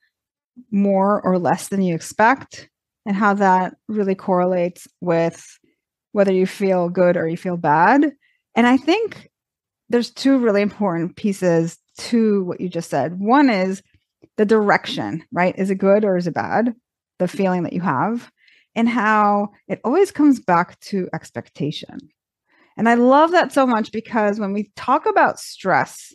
more 0.70 1.20
or 1.22 1.38
less 1.38 1.68
than 1.68 1.82
you 1.82 1.94
expect 1.94 2.68
and 3.06 3.16
how 3.16 3.34
that 3.34 3.74
really 3.88 4.14
correlates 4.14 4.88
with 5.00 5.58
whether 6.12 6.32
you 6.32 6.46
feel 6.46 6.88
good 6.88 7.16
or 7.16 7.28
you 7.28 7.36
feel 7.36 7.56
bad. 7.56 8.12
And 8.54 8.66
I 8.66 8.76
think 8.76 9.30
there's 9.88 10.10
two 10.10 10.38
really 10.38 10.62
important 10.62 11.16
pieces 11.16 11.78
to 11.98 12.44
what 12.44 12.60
you 12.60 12.68
just 12.68 12.90
said. 12.90 13.18
One 13.18 13.50
is 13.50 13.82
the 14.36 14.44
direction, 14.44 15.24
right? 15.32 15.54
Is 15.58 15.70
it 15.70 15.76
good 15.76 16.04
or 16.04 16.16
is 16.16 16.26
it 16.26 16.34
bad? 16.34 16.74
The 17.18 17.26
mm. 17.26 17.30
feeling 17.30 17.62
that 17.62 17.72
you 17.72 17.80
have, 17.80 18.30
and 18.74 18.88
how 18.88 19.50
it 19.68 19.80
always 19.84 20.10
comes 20.10 20.40
back 20.40 20.78
to 20.80 21.08
expectation. 21.14 21.98
And 22.76 22.88
I 22.88 22.94
love 22.94 23.30
that 23.30 23.52
so 23.52 23.66
much 23.66 23.92
because 23.92 24.40
when 24.40 24.52
we 24.52 24.72
talk 24.74 25.06
about 25.06 25.38
stress, 25.38 26.12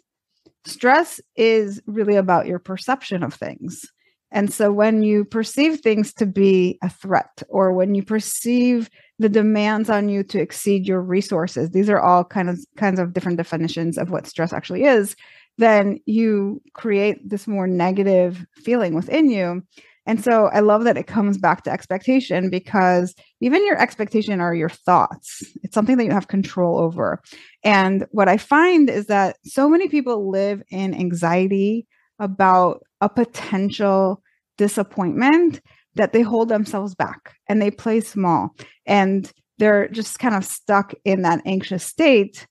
stress 0.66 1.22
is 1.36 1.82
really 1.86 2.16
about 2.16 2.48
your 2.48 2.60
perception 2.60 3.24
of 3.24 3.34
things. 3.34 3.86
And 4.32 4.54
so 4.54 4.72
when 4.72 5.02
you 5.02 5.26
perceive 5.26 5.80
things 5.80 6.14
to 6.16 6.26
be 6.26 6.78
a 6.84 6.90
threat 6.90 7.42
or 7.50 7.74
when 7.74 7.96
you 7.96 8.04
perceive 8.04 8.90
the 9.18 9.30
demands 9.30 9.90
on 9.90 10.08
you 10.08 10.24
to 10.24 10.40
exceed 10.40 10.88
your 10.88 11.02
resources, 11.02 11.72
these 11.72 11.90
are 11.90 12.00
all 12.00 12.24
kind 12.24 12.50
of 12.50 12.60
kinds 12.78 13.00
of 13.00 13.14
different 13.14 13.38
definitions 13.38 13.98
of 13.98 14.12
what 14.12 14.28
stress 14.28 14.54
actually 14.54 14.84
is 14.84 15.16
then 15.60 16.00
you 16.06 16.62
create 16.74 17.18
this 17.30 17.48
more 17.48 17.68
negative 17.68 18.46
feeling 18.56 18.96
within 18.96 19.30
you. 19.30 19.62
And 20.06 20.24
so 20.24 20.46
I 20.46 20.62
love 20.62 20.86
that 20.86 20.98
it 20.98 21.06
comes 21.06 21.38
back 21.38 21.64
to 21.64 21.70
expectation 21.70 22.50
because 22.50 23.14
even 23.42 23.66
your 23.66 23.80
expectation 23.80 24.40
are 24.40 24.56
your 24.56 24.70
thoughts. 24.70 25.44
It's 25.62 25.76
something 25.76 25.98
that 25.98 26.06
you 26.06 26.12
have 26.12 26.30
control 26.30 26.80
over. 26.80 27.22
And 27.64 28.08
what 28.12 28.30
I 28.30 28.38
find 28.38 28.90
is 28.90 29.08
that 29.08 29.36
so 29.44 29.70
many 29.70 29.90
people 29.90 30.32
live 30.32 30.64
in 30.72 30.96
anxiety 30.96 31.86
about 32.20 32.82
a 33.02 33.10
potential 33.10 34.24
disappointment 34.58 35.60
that 35.96 36.14
they 36.14 36.22
hold 36.22 36.48
themselves 36.48 36.96
back 36.96 37.36
and 37.50 37.62
they 37.62 37.70
play 37.70 38.00
small 38.00 38.56
and 38.86 39.32
they're 39.58 39.90
just 39.90 40.20
kind 40.20 40.36
of 40.36 40.46
stuck 40.46 40.94
in 41.04 41.24
that 41.24 41.42
anxious 41.46 41.84
state. 41.84 42.48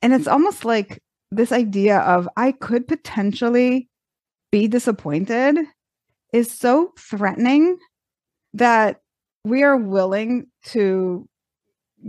And 0.00 0.14
it's 0.14 0.28
almost 0.28 0.64
like 0.64 1.02
this 1.30 1.52
idea 1.52 1.98
of 1.98 2.28
I 2.36 2.52
could 2.52 2.86
potentially 2.86 3.88
be 4.52 4.68
disappointed 4.68 5.58
is 6.32 6.50
so 6.50 6.92
threatening 6.98 7.78
that 8.54 9.00
we 9.44 9.62
are 9.62 9.76
willing 9.76 10.46
to 10.66 11.28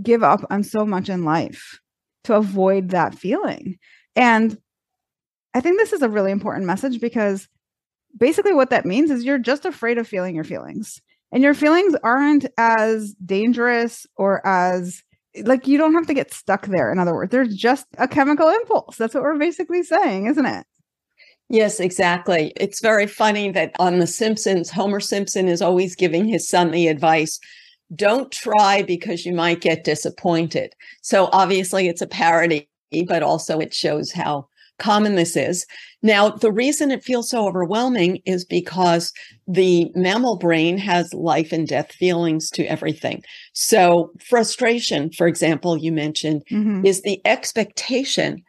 give 0.02 0.24
up 0.24 0.46
on 0.50 0.64
so 0.64 0.86
much 0.86 1.10
in 1.10 1.24
life 1.24 1.80
to 2.24 2.36
avoid 2.36 2.90
that 2.90 3.16
feeling. 3.16 3.78
And 4.16 4.58
I 5.54 5.62
think 5.62 5.78
this 5.78 5.94
is 5.94 6.02
a 6.02 6.10
really 6.10 6.32
important 6.32 6.66
message 6.66 7.00
because 7.00 7.48
basically 8.18 8.54
what 8.54 8.70
that 8.70 8.86
means 8.86 9.12
is 9.12 9.24
you're 9.24 9.40
just 9.40 9.66
afraid 9.66 9.98
of 9.98 10.08
feeling 10.08 10.36
your 10.36 10.44
feelings. 10.44 11.02
And 11.32 11.44
your 11.44 11.54
feelings 11.54 11.94
aren't 12.04 12.46
as 12.58 13.14
dangerous 13.26 14.06
or 14.16 14.46
as 14.48 15.04
like 15.46 15.68
you 15.68 15.78
don't 15.78 15.94
have 15.94 16.08
to 16.08 16.14
get 16.14 16.34
stuck 16.34 16.68
there 16.68 16.92
in 16.92 17.00
other 17.00 17.14
words 17.14 17.32
there's 17.32 17.56
just 17.56 17.86
a 17.98 18.08
chemical 18.08 18.48
impulse 18.50 18.98
that's 18.98 19.14
what 19.14 19.24
we're 19.24 19.38
basically 19.38 19.84
saying 19.84 20.28
isn't 20.28 20.46
it 20.46 20.66
Yes, 21.50 21.80
exactly. 21.80 22.52
It's 22.58 22.82
very 22.82 23.08
funny 23.08 23.52
that 23.52 23.72
on 23.80 24.00
The 24.00 24.08
Simpsons, 24.08 24.70
Homer 24.70 25.00
Simpson 25.00 25.48
is 25.48 25.62
always 25.62 25.96
giving 25.96 26.28
his 26.28 26.46
son 26.46 26.72
the 26.72 26.90
advice 26.90 27.40
don't 27.96 28.32
try 28.32 28.82
because 28.82 29.26
you 29.26 29.34
might 29.34 29.62
get 29.62 29.84
disappointed. 29.84 30.74
So 31.02 31.30
obviously, 31.32 31.88
it's 31.88 32.02
a 32.02 32.08
parody, 32.08 32.70
but 33.08 33.24
also 33.24 33.60
it 33.60 33.74
shows 33.74 34.12
how 34.12 34.47
common 34.78 35.16
this 35.16 35.36
is. 35.36 35.66
Now, 36.04 36.30
the 36.30 36.52
reason 36.52 36.92
it 36.92 37.04
feels 37.04 37.30
so 37.30 37.48
overwhelming 37.48 38.22
is 38.26 38.46
because 38.46 39.12
the 39.48 39.92
mammal 39.96 40.38
brain 40.38 40.78
has 40.78 41.14
life 41.14 41.52
and 41.52 41.68
death 41.68 41.92
feelings 41.92 42.50
to 42.52 42.66
everything. 42.66 43.24
So, 43.54 44.12
frustration, 44.20 45.12
for 45.12 45.28
example, 45.28 45.78
you 45.78 45.92
mentioned, 45.92 46.44
mm-hmm. 46.52 46.86
is 46.86 47.02
the 47.02 47.20
expectation 47.26 48.44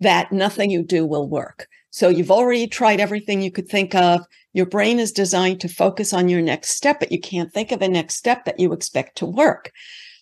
that 0.00 0.30
nothing 0.32 0.70
you 0.70 0.84
do 0.84 1.04
will 1.04 1.28
work. 1.28 1.66
So, 1.90 2.08
you've 2.08 2.30
already 2.30 2.68
tried 2.68 3.00
everything 3.00 3.42
you 3.42 3.50
could 3.50 3.68
think 3.68 3.94
of. 3.94 4.20
Your 4.52 4.66
brain 4.66 4.98
is 4.98 5.12
designed 5.12 5.60
to 5.60 5.68
focus 5.68 6.12
on 6.12 6.28
your 6.28 6.40
next 6.40 6.70
step, 6.70 7.00
but 7.00 7.12
you 7.12 7.20
can't 7.20 7.52
think 7.52 7.72
of 7.72 7.82
a 7.82 7.88
next 7.88 8.14
step 8.14 8.44
that 8.44 8.60
you 8.60 8.72
expect 8.72 9.16
to 9.18 9.26
work. 9.26 9.72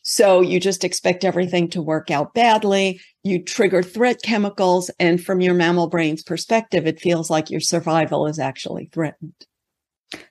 So 0.09 0.41
you 0.41 0.61
just 0.61 0.85
expect 0.85 1.25
everything 1.25 1.67
to 1.71 1.83
work 1.83 2.13
out 2.13 2.33
badly. 2.33 3.01
You 3.25 3.43
trigger 3.43 3.83
threat 3.83 4.23
chemicals. 4.23 4.89
And 5.01 5.21
from 5.21 5.41
your 5.41 5.53
mammal 5.53 5.89
brain's 5.89 6.23
perspective, 6.23 6.87
it 6.87 7.01
feels 7.01 7.29
like 7.29 7.51
your 7.51 7.59
survival 7.59 8.29
is 8.29 8.39
actually 8.39 8.89
threatened. 8.93 9.35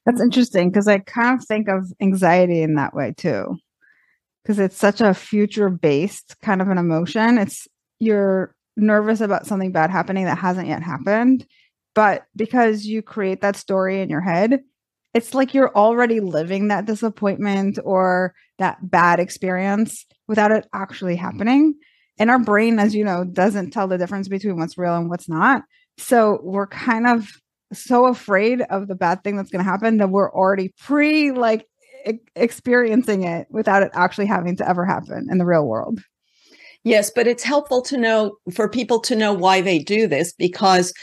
That's 0.05 0.21
interesting 0.21 0.69
because 0.69 0.87
I 0.87 0.99
kind 0.99 1.37
of 1.37 1.45
think 1.45 1.67
of 1.67 1.91
anxiety 1.99 2.61
in 2.61 2.75
that 2.75 2.93
way 2.93 3.15
too. 3.17 3.57
Because 4.41 4.59
it's 4.59 4.77
such 4.77 5.01
a 5.01 5.13
future 5.13 5.69
based 5.69 6.37
kind 6.41 6.61
of 6.61 6.69
an 6.69 6.77
emotion. 6.77 7.37
It's 7.37 7.67
you're 7.99 8.55
nervous 8.77 9.19
about 9.19 9.45
something 9.45 9.73
bad 9.73 9.89
happening 9.89 10.23
that 10.23 10.37
hasn't 10.37 10.69
yet 10.69 10.83
happened. 10.83 11.45
But 11.93 12.23
because 12.33 12.85
you 12.85 13.01
create 13.01 13.41
that 13.41 13.57
story 13.57 13.99
in 13.99 14.09
your 14.09 14.21
head, 14.21 14.61
it's 15.15 15.33
like 15.33 15.53
you're 15.53 15.73
already 15.73 16.19
living 16.19 16.67
that 16.67 16.85
disappointment 16.85 17.79
or 17.85 18.35
that 18.59 18.77
bad 18.81 19.21
experience 19.21 20.05
without 20.27 20.51
it 20.51 20.67
actually 20.73 21.15
mm-hmm. 21.15 21.25
happening. 21.25 21.75
And 22.19 22.29
our 22.29 22.39
brain, 22.39 22.79
as 22.79 22.93
you 22.93 23.05
know, 23.05 23.23
doesn't 23.23 23.71
tell 23.71 23.87
the 23.87 23.97
difference 23.97 24.27
between 24.27 24.57
what's 24.57 24.77
real 24.77 24.95
and 24.95 25.09
what's 25.09 25.29
not. 25.29 25.63
So 25.97 26.39
we're 26.43 26.67
kind 26.67 27.07
of 27.07 27.29
so 27.73 28.05
afraid 28.05 28.61
of 28.69 28.87
the 28.87 28.95
bad 28.95 29.23
thing 29.23 29.37
that's 29.37 29.49
going 29.49 29.63
to 29.63 29.69
happen 29.69 29.97
that 29.97 30.09
we're 30.09 30.31
already 30.31 30.73
pre 30.79 31.31
like 31.31 31.65
e- 32.05 32.19
experiencing 32.35 33.23
it 33.23 33.47
without 33.49 33.83
it 33.83 33.91
actually 33.93 34.27
having 34.27 34.57
to 34.57 34.69
ever 34.69 34.85
happen 34.85 35.27
in 35.31 35.37
the 35.37 35.45
real 35.45 35.65
world. 35.65 35.99
Yes, 36.83 37.09
but 37.09 37.25
it's 37.25 37.43
helpful 37.43 37.81
to 37.83 37.97
know 37.97 38.35
for 38.53 38.69
people 38.69 38.99
to 39.01 39.15
know 39.15 39.33
why 39.33 39.61
they 39.61 39.79
do 39.79 40.07
this 40.07 40.33
because 40.33 40.93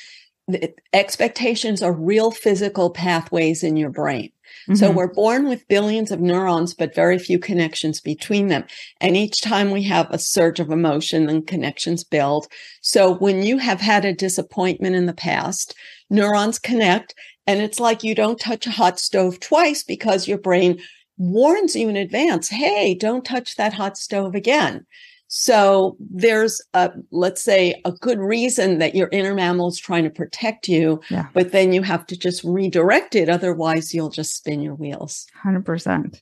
expectations 0.92 1.82
are 1.82 1.92
real 1.92 2.30
physical 2.30 2.90
pathways 2.90 3.62
in 3.62 3.76
your 3.76 3.90
brain. 3.90 4.30
Mm-hmm. 4.62 4.74
So 4.74 4.90
we're 4.90 5.12
born 5.12 5.48
with 5.48 5.66
billions 5.68 6.10
of 6.10 6.20
neurons, 6.20 6.74
but 6.74 6.94
very 6.94 7.18
few 7.18 7.38
connections 7.38 8.00
between 8.00 8.48
them. 8.48 8.64
And 9.00 9.16
each 9.16 9.40
time 9.40 9.70
we 9.70 9.82
have 9.84 10.10
a 10.10 10.18
surge 10.18 10.60
of 10.60 10.70
emotion, 10.70 11.26
then 11.26 11.42
connections 11.42 12.04
build. 12.04 12.46
So 12.80 13.14
when 13.14 13.42
you 13.42 13.58
have 13.58 13.80
had 13.80 14.04
a 14.04 14.12
disappointment 14.12 14.94
in 14.94 15.06
the 15.06 15.12
past, 15.12 15.74
neurons 16.10 16.58
connect. 16.58 17.14
And 17.46 17.60
it's 17.60 17.80
like 17.80 18.04
you 18.04 18.14
don't 18.14 18.38
touch 18.38 18.66
a 18.66 18.70
hot 18.70 19.00
stove 19.00 19.40
twice 19.40 19.82
because 19.82 20.28
your 20.28 20.38
brain 20.38 20.80
warns 21.18 21.74
you 21.74 21.88
in 21.88 21.96
advance, 21.96 22.48
hey, 22.48 22.94
don't 22.94 23.24
touch 23.24 23.56
that 23.56 23.74
hot 23.74 23.96
stove 23.96 24.34
again. 24.34 24.86
So 25.34 25.96
there's 25.98 26.60
a, 26.74 26.92
let's 27.10 27.42
say, 27.42 27.80
a 27.86 27.92
good 27.92 28.18
reason 28.18 28.80
that 28.80 28.94
your 28.94 29.08
inner 29.12 29.32
mammal 29.32 29.68
is 29.68 29.78
trying 29.78 30.04
to 30.04 30.10
protect 30.10 30.68
you, 30.68 31.00
yeah. 31.08 31.28
but 31.32 31.52
then 31.52 31.72
you 31.72 31.80
have 31.80 32.04
to 32.08 32.18
just 32.18 32.44
redirect 32.44 33.14
it. 33.14 33.30
Otherwise, 33.30 33.94
you'll 33.94 34.10
just 34.10 34.36
spin 34.36 34.60
your 34.60 34.74
wheels. 34.74 35.26
100%. 35.42 36.20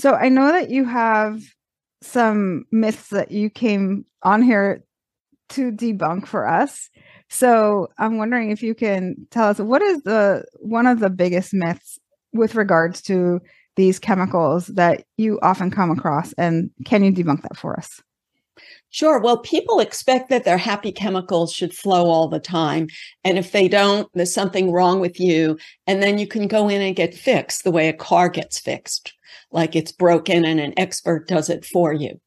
So 0.00 0.14
I 0.14 0.28
know 0.28 0.50
that 0.50 0.70
you 0.70 0.84
have 0.86 1.40
some 2.02 2.64
myths 2.72 3.10
that 3.10 3.30
you 3.30 3.48
came 3.48 4.04
on 4.24 4.42
here 4.42 4.82
to 5.50 5.70
debunk 5.70 6.26
for 6.26 6.48
us. 6.48 6.90
So 7.30 7.86
I'm 7.96 8.18
wondering 8.18 8.50
if 8.50 8.60
you 8.60 8.74
can 8.74 9.28
tell 9.30 9.48
us 9.48 9.60
what 9.60 9.82
is 9.82 10.02
the 10.02 10.44
one 10.56 10.88
of 10.88 10.98
the 10.98 11.10
biggest 11.10 11.54
myths 11.54 11.96
with 12.32 12.56
regards 12.56 13.02
to 13.02 13.40
these 13.76 14.00
chemicals 14.00 14.66
that 14.66 15.04
you 15.16 15.38
often 15.42 15.70
come 15.70 15.92
across 15.92 16.32
and 16.32 16.70
can 16.84 17.04
you 17.04 17.12
debunk 17.12 17.42
that 17.42 17.56
for 17.56 17.78
us? 17.78 18.00
Sure. 18.90 19.20
Well, 19.20 19.38
people 19.38 19.80
expect 19.80 20.30
that 20.30 20.44
their 20.44 20.58
happy 20.58 20.92
chemicals 20.92 21.52
should 21.52 21.74
flow 21.74 22.06
all 22.06 22.28
the 22.28 22.40
time. 22.40 22.88
And 23.24 23.38
if 23.38 23.52
they 23.52 23.68
don't, 23.68 24.08
there's 24.14 24.32
something 24.32 24.72
wrong 24.72 25.00
with 25.00 25.20
you. 25.20 25.58
And 25.86 26.02
then 26.02 26.18
you 26.18 26.26
can 26.26 26.48
go 26.48 26.68
in 26.68 26.80
and 26.80 26.96
get 26.96 27.14
fixed 27.14 27.64
the 27.64 27.70
way 27.70 27.88
a 27.88 27.92
car 27.92 28.28
gets 28.28 28.58
fixed, 28.58 29.12
like 29.52 29.76
it's 29.76 29.92
broken 29.92 30.44
and 30.44 30.58
an 30.60 30.74
expert 30.76 31.28
does 31.28 31.50
it 31.50 31.64
for 31.64 31.92
you. 31.92 32.18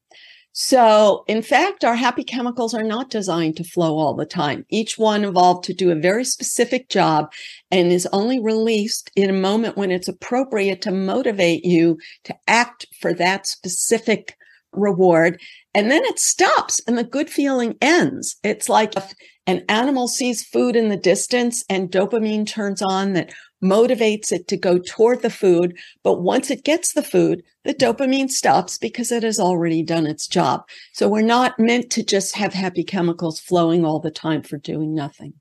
So, 0.54 1.24
in 1.28 1.40
fact, 1.40 1.82
our 1.82 1.94
happy 1.94 2.24
chemicals 2.24 2.74
are 2.74 2.82
not 2.82 3.08
designed 3.08 3.56
to 3.56 3.64
flow 3.64 3.96
all 3.96 4.12
the 4.12 4.26
time. 4.26 4.66
Each 4.68 4.98
one 4.98 5.24
evolved 5.24 5.64
to 5.64 5.72
do 5.72 5.90
a 5.90 5.94
very 5.94 6.26
specific 6.26 6.90
job 6.90 7.32
and 7.70 7.90
is 7.90 8.06
only 8.12 8.38
released 8.38 9.10
in 9.16 9.30
a 9.30 9.32
moment 9.32 9.78
when 9.78 9.90
it's 9.90 10.08
appropriate 10.08 10.82
to 10.82 10.90
motivate 10.90 11.64
you 11.64 11.96
to 12.24 12.36
act 12.46 12.86
for 13.00 13.14
that 13.14 13.46
specific 13.46 14.36
reward. 14.72 15.40
And 15.74 15.90
then 15.90 16.02
it 16.04 16.18
stops 16.18 16.80
and 16.86 16.98
the 16.98 17.04
good 17.04 17.30
feeling 17.30 17.76
ends. 17.80 18.36
It's 18.42 18.68
like 18.68 18.96
if 18.96 19.14
an 19.46 19.64
animal 19.68 20.06
sees 20.06 20.44
food 20.44 20.76
in 20.76 20.88
the 20.88 20.96
distance 20.96 21.64
and 21.68 21.90
dopamine 21.90 22.46
turns 22.46 22.82
on 22.82 23.14
that 23.14 23.32
motivates 23.62 24.32
it 24.32 24.48
to 24.48 24.56
go 24.56 24.78
toward 24.78 25.22
the 25.22 25.30
food. 25.30 25.76
But 26.02 26.20
once 26.20 26.50
it 26.50 26.64
gets 26.64 26.92
the 26.92 27.02
food, 27.02 27.42
the 27.64 27.74
dopamine 27.74 28.28
stops 28.28 28.76
because 28.76 29.12
it 29.12 29.22
has 29.22 29.38
already 29.38 29.82
done 29.82 30.06
its 30.06 30.26
job. 30.26 30.62
So 30.92 31.08
we're 31.08 31.22
not 31.22 31.58
meant 31.58 31.90
to 31.92 32.04
just 32.04 32.36
have 32.36 32.52
happy 32.52 32.84
chemicals 32.84 33.40
flowing 33.40 33.84
all 33.84 34.00
the 34.00 34.10
time 34.10 34.42
for 34.42 34.58
doing 34.58 34.94
nothing. 34.94 35.34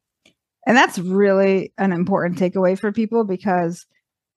And 0.66 0.78
that's 0.78 1.00
really 1.00 1.74
an 1.78 1.92
important 1.92 2.40
takeaway 2.40 2.78
for 2.78 2.92
people 2.92 3.24
because, 3.24 3.86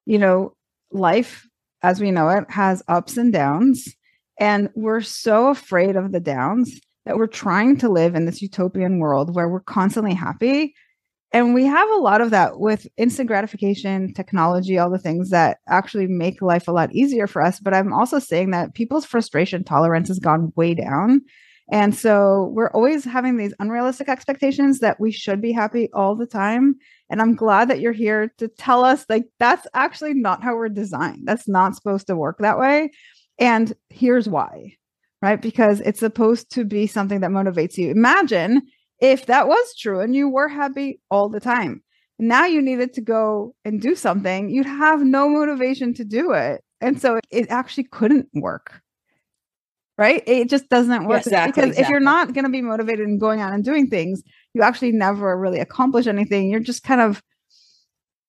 you 0.06 0.18
know, 0.18 0.56
life 0.90 1.46
as 1.82 2.00
we 2.00 2.10
know 2.10 2.30
it 2.30 2.50
has 2.50 2.82
ups 2.88 3.16
and 3.18 3.32
downs. 3.32 3.94
And 4.38 4.70
we're 4.74 5.00
so 5.00 5.48
afraid 5.48 5.96
of 5.96 6.12
the 6.12 6.20
downs 6.20 6.80
that 7.06 7.16
we're 7.16 7.26
trying 7.26 7.76
to 7.78 7.88
live 7.88 8.14
in 8.14 8.24
this 8.26 8.42
utopian 8.42 8.98
world 8.98 9.34
where 9.34 9.48
we're 9.48 9.60
constantly 9.60 10.14
happy. 10.14 10.74
And 11.32 11.52
we 11.52 11.64
have 11.64 11.88
a 11.90 11.96
lot 11.96 12.20
of 12.20 12.30
that 12.30 12.60
with 12.60 12.86
instant 12.96 13.26
gratification, 13.26 14.14
technology, 14.14 14.78
all 14.78 14.90
the 14.90 14.98
things 14.98 15.30
that 15.30 15.58
actually 15.68 16.06
make 16.06 16.40
life 16.40 16.68
a 16.68 16.72
lot 16.72 16.94
easier 16.94 17.26
for 17.26 17.42
us. 17.42 17.58
But 17.58 17.74
I'm 17.74 17.92
also 17.92 18.20
saying 18.20 18.52
that 18.52 18.74
people's 18.74 19.04
frustration 19.04 19.64
tolerance 19.64 20.08
has 20.08 20.20
gone 20.20 20.52
way 20.54 20.74
down. 20.74 21.22
And 21.72 21.94
so 21.94 22.52
we're 22.52 22.70
always 22.70 23.04
having 23.04 23.36
these 23.36 23.54
unrealistic 23.58 24.08
expectations 24.08 24.80
that 24.80 25.00
we 25.00 25.10
should 25.10 25.40
be 25.40 25.50
happy 25.50 25.88
all 25.92 26.14
the 26.14 26.26
time. 26.26 26.76
And 27.10 27.20
I'm 27.22 27.34
glad 27.34 27.68
that 27.68 27.80
you're 27.80 27.92
here 27.92 28.32
to 28.38 28.48
tell 28.48 28.84
us 28.84 29.06
like 29.08 29.24
that's 29.38 29.66
actually 29.74 30.14
not 30.14 30.42
how 30.42 30.54
we're 30.54 30.68
designed. 30.68 31.26
That's 31.26 31.48
not 31.48 31.74
supposed 31.74 32.06
to 32.08 32.16
work 32.16 32.38
that 32.40 32.58
way. 32.58 32.90
And 33.38 33.74
here's 33.90 34.28
why, 34.28 34.76
right? 35.22 35.40
Because 35.40 35.80
it's 35.80 36.00
supposed 36.00 36.50
to 36.52 36.64
be 36.64 36.86
something 36.86 37.20
that 37.20 37.30
motivates 37.30 37.76
you. 37.76 37.90
Imagine 37.90 38.62
if 39.00 39.26
that 39.26 39.48
was 39.48 39.74
true 39.76 40.00
and 40.00 40.14
you 40.14 40.28
were 40.28 40.48
happy 40.48 41.00
all 41.10 41.28
the 41.28 41.40
time. 41.40 41.82
Now 42.18 42.46
you 42.46 42.62
needed 42.62 42.92
to 42.94 43.00
go 43.00 43.54
and 43.64 43.80
do 43.80 43.94
something, 43.94 44.48
you'd 44.48 44.66
have 44.66 45.02
no 45.02 45.28
motivation 45.28 45.94
to 45.94 46.04
do 46.04 46.32
it. 46.32 46.62
And 46.80 47.00
so 47.00 47.18
it 47.30 47.46
actually 47.50 47.84
couldn't 47.84 48.28
work. 48.34 48.80
Right? 49.96 50.22
It 50.26 50.48
just 50.48 50.68
doesn't 50.68 51.06
work. 51.06 51.20
Exactly, 51.20 51.52
because 51.52 51.70
exactly. 51.70 51.82
if 51.82 51.88
you're 51.88 52.00
not 52.00 52.34
going 52.34 52.44
to 52.44 52.50
be 52.50 52.62
motivated 52.62 53.06
and 53.06 53.20
going 53.20 53.40
out 53.40 53.52
and 53.52 53.64
doing 53.64 53.88
things, 53.88 54.22
you 54.52 54.62
actually 54.62 54.90
never 54.90 55.38
really 55.38 55.60
accomplish 55.60 56.08
anything. 56.08 56.50
You're 56.50 56.60
just 56.60 56.82
kind 56.82 57.00
of 57.00 57.22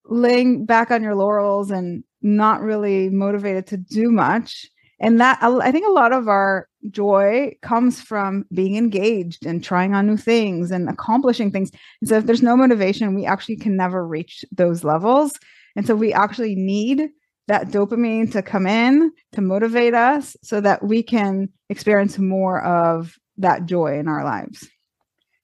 laying 0.06 0.66
back 0.66 0.92
on 0.92 1.02
your 1.02 1.16
laurels 1.16 1.72
and 1.72 2.04
not 2.22 2.62
really 2.62 3.10
motivated 3.10 3.68
to 3.68 3.78
do 3.78 4.12
much 4.12 4.68
and 5.00 5.20
that 5.20 5.38
i 5.42 5.72
think 5.72 5.86
a 5.86 5.92
lot 5.92 6.14
of 6.14 6.28
our 6.28 6.68
joy 6.92 7.56
comes 7.62 8.02
from 8.02 8.46
being 8.54 8.76
engaged 8.76 9.46
and 9.46 9.64
trying 9.64 9.94
on 9.94 10.08
new 10.08 10.18
things 10.18 10.72
and 10.72 10.90
accomplishing 10.90 11.52
things. 11.52 11.72
And 12.02 12.10
so 12.10 12.18
if 12.18 12.26
there's 12.26 12.44
no 12.44 12.56
motivation 12.56 13.16
we 13.16 13.26
actually 13.26 13.58
can 13.58 13.76
never 13.76 14.06
reach 14.06 14.46
those 14.52 14.84
levels. 14.84 15.34
And 15.76 15.86
so 15.86 15.96
we 15.96 16.14
actually 16.14 16.56
need 16.56 17.10
that 17.48 17.68
dopamine 17.68 18.32
to 18.32 18.42
come 18.42 18.66
in 18.66 19.12
to 19.34 19.42
motivate 19.42 19.94
us 19.94 20.36
so 20.42 20.62
that 20.62 20.84
we 20.84 21.04
can 21.04 21.50
experience 21.70 22.18
more 22.18 22.64
of 22.64 23.18
that 23.38 23.66
joy 23.66 24.00
in 24.00 24.08
our 24.08 24.24
lives. 24.24 24.68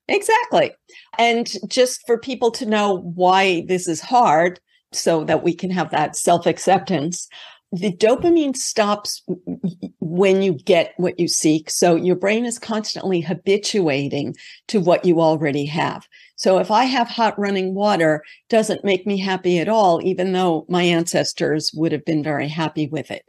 Exactly. 0.08 0.72
And 1.20 1.52
just 1.68 2.06
for 2.08 2.18
people 2.18 2.52
to 2.52 2.66
know 2.66 2.98
why 2.98 3.66
this 3.68 3.88
is 3.88 4.02
hard 4.02 4.60
so 4.92 5.24
that 5.24 5.44
we 5.44 5.54
can 5.54 5.70
have 5.70 5.92
that 5.92 6.16
self 6.16 6.46
acceptance 6.46 7.28
the 7.72 7.94
dopamine 7.94 8.56
stops 8.56 9.24
when 10.00 10.42
you 10.42 10.54
get 10.54 10.94
what 10.98 11.20
you 11.20 11.28
seek. 11.28 11.70
So 11.70 11.96
your 11.96 12.18
brain 12.18 12.46
is 12.46 12.60
constantly 12.60 13.22
habituating 13.22 14.36
to 14.68 14.82
what 14.82 15.06
you 15.06 15.22
already 15.22 15.66
have. 15.68 16.06
So 16.36 16.58
if 16.58 16.70
I 16.70 16.84
have 16.86 17.08
hot 17.08 17.38
running 17.40 17.74
water, 17.74 18.24
doesn't 18.50 18.84
make 18.84 19.08
me 19.08 19.18
happy 19.18 19.60
at 19.60 19.70
all, 19.70 20.02
even 20.04 20.34
though 20.34 20.66
my 20.68 20.84
ancestors 20.84 21.72
would 21.74 21.92
have 21.94 22.04
been 22.04 22.24
very 22.24 22.50
happy 22.50 22.88
with 22.88 23.10
it. 23.10 23.24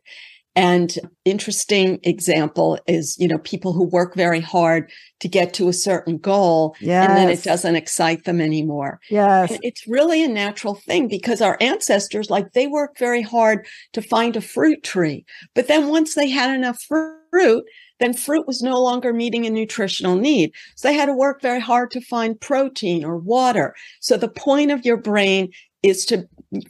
And 0.54 0.98
interesting 1.24 1.98
example 2.02 2.78
is, 2.86 3.16
you 3.18 3.26
know, 3.26 3.38
people 3.38 3.72
who 3.72 3.84
work 3.84 4.14
very 4.14 4.40
hard 4.40 4.90
to 5.20 5.28
get 5.28 5.54
to 5.54 5.68
a 5.68 5.72
certain 5.72 6.18
goal 6.18 6.76
yes. 6.78 7.08
and 7.08 7.16
then 7.16 7.30
it 7.30 7.42
doesn't 7.42 7.76
excite 7.76 8.24
them 8.24 8.38
anymore. 8.38 9.00
Yes. 9.08 9.52
And 9.52 9.60
it's 9.62 9.88
really 9.88 10.22
a 10.22 10.28
natural 10.28 10.74
thing 10.74 11.08
because 11.08 11.40
our 11.40 11.56
ancestors, 11.60 12.28
like 12.28 12.52
they 12.52 12.66
worked 12.66 12.98
very 12.98 13.22
hard 13.22 13.66
to 13.94 14.02
find 14.02 14.36
a 14.36 14.42
fruit 14.42 14.82
tree. 14.82 15.24
But 15.54 15.68
then 15.68 15.88
once 15.88 16.14
they 16.14 16.28
had 16.28 16.54
enough 16.54 16.82
fruit, 16.82 17.64
then 17.98 18.12
fruit 18.12 18.46
was 18.46 18.60
no 18.60 18.82
longer 18.82 19.14
meeting 19.14 19.46
a 19.46 19.50
nutritional 19.50 20.16
need. 20.16 20.52
So 20.76 20.88
they 20.88 20.94
had 20.94 21.06
to 21.06 21.14
work 21.14 21.40
very 21.40 21.60
hard 21.60 21.90
to 21.92 22.00
find 22.02 22.38
protein 22.38 23.04
or 23.04 23.16
water. 23.16 23.74
So 24.00 24.18
the 24.18 24.28
point 24.28 24.70
of 24.70 24.84
your 24.84 24.98
brain 24.98 25.50
is 25.82 26.04
to 26.06 26.28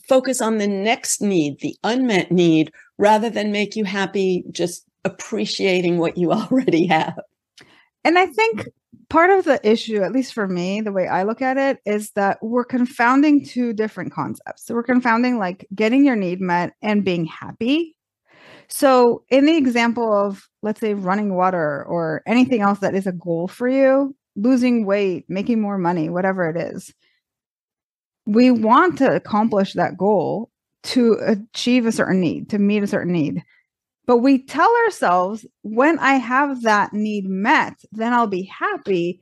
focus 0.08 0.40
on 0.40 0.58
the 0.58 0.68
next 0.68 1.20
need, 1.20 1.58
the 1.60 1.76
unmet 1.82 2.30
need, 2.30 2.70
rather 2.98 3.30
than 3.30 3.52
make 3.52 3.76
you 3.76 3.84
happy 3.84 4.44
just 4.50 4.84
appreciating 5.04 5.98
what 5.98 6.16
you 6.16 6.32
already 6.32 6.86
have. 6.86 7.18
And 8.04 8.18
I 8.18 8.26
think 8.26 8.68
part 9.08 9.30
of 9.30 9.44
the 9.44 9.60
issue, 9.68 10.02
at 10.02 10.12
least 10.12 10.32
for 10.32 10.48
me, 10.48 10.80
the 10.80 10.92
way 10.92 11.06
I 11.06 11.22
look 11.22 11.42
at 11.42 11.56
it, 11.56 11.78
is 11.84 12.10
that 12.12 12.38
we're 12.42 12.64
confounding 12.64 13.44
two 13.44 13.72
different 13.72 14.12
concepts. 14.12 14.66
So 14.66 14.74
we're 14.74 14.82
confounding 14.82 15.38
like 15.38 15.66
getting 15.74 16.04
your 16.04 16.16
need 16.16 16.40
met 16.40 16.72
and 16.82 17.04
being 17.04 17.26
happy. 17.26 17.96
So, 18.68 19.22
in 19.28 19.44
the 19.44 19.56
example 19.56 20.10
of, 20.10 20.48
let's 20.62 20.80
say, 20.80 20.94
running 20.94 21.34
water 21.34 21.84
or 21.84 22.22
anything 22.26 22.62
else 22.62 22.78
that 22.78 22.94
is 22.94 23.06
a 23.06 23.12
goal 23.12 23.46
for 23.46 23.68
you, 23.68 24.16
losing 24.34 24.86
weight, 24.86 25.26
making 25.28 25.60
more 25.60 25.76
money, 25.76 26.08
whatever 26.08 26.48
it 26.48 26.56
is, 26.56 26.90
we 28.24 28.50
want 28.50 28.96
to 28.98 29.14
accomplish 29.14 29.74
that 29.74 29.98
goal 29.98 30.50
to 30.82 31.18
achieve 31.20 31.86
a 31.86 31.92
certain 31.92 32.20
need, 32.20 32.50
to 32.50 32.58
meet 32.58 32.82
a 32.82 32.86
certain 32.86 33.12
need. 33.12 33.42
But 34.06 34.18
we 34.18 34.44
tell 34.44 34.74
ourselves 34.84 35.46
when 35.62 35.98
I 35.98 36.14
have 36.14 36.62
that 36.62 36.92
need 36.92 37.26
met, 37.26 37.74
then 37.92 38.12
I'll 38.12 38.26
be 38.26 38.42
happy. 38.42 39.20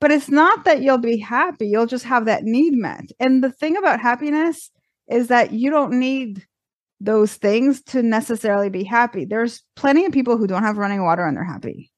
But 0.00 0.10
it's 0.10 0.30
not 0.30 0.64
that 0.64 0.82
you'll 0.82 0.98
be 0.98 1.18
happy, 1.18 1.68
you'll 1.68 1.86
just 1.86 2.04
have 2.04 2.24
that 2.24 2.44
need 2.44 2.72
met. 2.72 3.10
And 3.20 3.44
the 3.44 3.52
thing 3.52 3.76
about 3.76 4.00
happiness 4.00 4.70
is 5.08 5.28
that 5.28 5.52
you 5.52 5.70
don't 5.70 5.98
need 5.98 6.46
those 7.00 7.34
things 7.34 7.82
to 7.82 8.02
necessarily 8.02 8.70
be 8.70 8.84
happy. 8.84 9.24
There's 9.24 9.62
plenty 9.76 10.04
of 10.04 10.12
people 10.12 10.38
who 10.38 10.46
don't 10.46 10.62
have 10.62 10.78
running 10.78 11.02
water 11.02 11.26
and 11.26 11.36
they're 11.36 11.44
happy. 11.44 11.90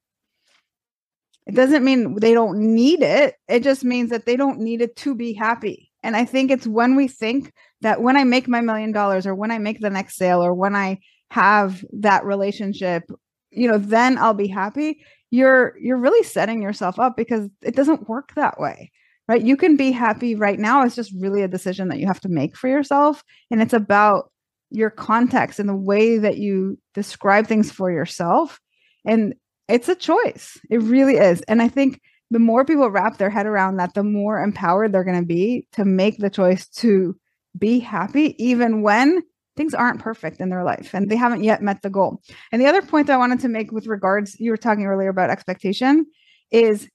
It 1.47 1.53
doesn't 1.53 1.83
mean 1.83 2.15
they 2.19 2.33
don't 2.33 2.57
need 2.57 3.03
it. 3.03 3.35
It 3.47 3.63
just 3.63 3.83
means 3.83 4.09
that 4.09 4.25
they 4.25 4.35
don't 4.35 4.59
need 4.59 4.81
it 4.81 4.95
to 4.97 5.13
be 5.15 5.33
happy. 5.33 5.84
And 6.05 6.15
I 6.15 6.23
think 6.23 6.51
it's 6.51 6.67
when 6.67 6.95
we 6.95 7.07
think 7.07 7.51
that 7.81 7.99
when 7.99 8.15
I 8.15 8.23
make 8.23 8.47
my 8.47 8.61
million 8.61 8.91
dollars 8.91 9.25
or 9.25 9.33
when 9.33 9.49
I 9.49 9.57
make 9.57 9.79
the 9.79 9.89
next 9.89 10.17
sale 10.17 10.43
or 10.43 10.53
when 10.53 10.75
I 10.75 10.99
have 11.31 11.83
that 11.93 12.23
relationship, 12.25 13.09
you 13.49 13.67
know, 13.67 13.79
then 13.79 14.19
I'll 14.19 14.35
be 14.35 14.47
happy. 14.47 15.03
You're 15.31 15.75
you're 15.81 15.97
really 15.97 16.23
setting 16.23 16.61
yourself 16.61 16.99
up 16.99 17.17
because 17.17 17.49
it 17.63 17.75
doesn't 17.75 18.07
work 18.07 18.35
that 18.35 18.59
way. 18.59 18.91
Right? 19.27 19.41
You 19.41 19.57
can 19.57 19.77
be 19.77 19.91
happy 19.91 20.35
right 20.35 20.59
now. 20.59 20.83
It's 20.83 20.95
just 20.95 21.11
really 21.19 21.41
a 21.41 21.47
decision 21.47 21.87
that 21.87 21.97
you 21.97 22.05
have 22.05 22.21
to 22.21 22.29
make 22.29 22.55
for 22.55 22.67
yourself 22.67 23.23
and 23.49 23.59
it's 23.59 23.73
about 23.73 24.31
your 24.69 24.91
context 24.91 25.59
and 25.59 25.67
the 25.67 25.75
way 25.75 26.19
that 26.19 26.37
you 26.37 26.77
describe 26.93 27.47
things 27.47 27.71
for 27.71 27.89
yourself 27.91 28.59
and 29.05 29.33
it's 29.67 29.89
a 29.89 29.95
choice. 29.95 30.59
It 30.69 30.83
really 30.83 31.15
is. 31.15 31.41
And 31.47 31.63
I 31.63 31.67
think 31.67 31.99
the 32.31 32.39
more 32.39 32.65
people 32.65 32.89
wrap 32.89 33.17
their 33.17 33.29
head 33.29 33.45
around 33.45 33.77
that, 33.77 33.93
the 33.93 34.03
more 34.03 34.41
empowered 34.41 34.91
they're 34.91 35.03
going 35.03 35.19
to 35.19 35.25
be 35.25 35.67
to 35.73 35.85
make 35.85 36.17
the 36.17 36.29
choice 36.29 36.67
to 36.67 37.15
be 37.57 37.79
happy, 37.79 38.35
even 38.43 38.81
when 38.81 39.21
things 39.55 39.73
aren't 39.73 40.01
perfect 40.01 40.41
in 40.41 40.49
their 40.49 40.63
life 40.63 40.93
and 40.93 41.09
they 41.09 41.15
haven't 41.15 41.43
yet 41.43 41.61
met 41.61 41.81
the 41.81 41.89
goal. 41.89 42.21
And 42.51 42.61
the 42.61 42.67
other 42.67 42.81
point 42.81 43.07
that 43.07 43.13
I 43.13 43.17
wanted 43.17 43.39
to 43.41 43.47
make 43.47 43.71
with 43.71 43.87
regards, 43.87 44.37
you 44.39 44.51
were 44.51 44.57
talking 44.57 44.85
earlier 44.85 45.09
about 45.09 45.29
expectation, 45.29 46.05
is 46.51 46.89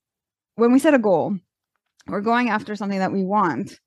when 0.56 0.72
we 0.72 0.78
set 0.78 0.94
a 0.94 0.98
goal, 0.98 1.36
we're 2.06 2.20
going 2.20 2.50
after 2.50 2.76
something 2.76 2.98
that 2.98 3.12
we 3.12 3.24
want, 3.24 3.78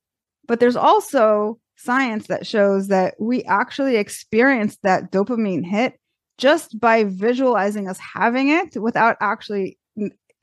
but 0.47 0.60
there's 0.60 0.75
also 0.75 1.60
science 1.75 2.27
that 2.27 2.47
shows 2.47 2.88
that 2.88 3.15
we 3.19 3.43
actually 3.43 3.97
experience 3.97 4.77
that 4.84 5.12
dopamine 5.12 5.65
hit 5.65 5.99
just 6.38 6.79
by 6.79 7.03
visualizing 7.03 7.88
us 7.88 7.99
having 7.99 8.49
it 8.49 8.75
without 8.82 9.17
actually 9.21 9.77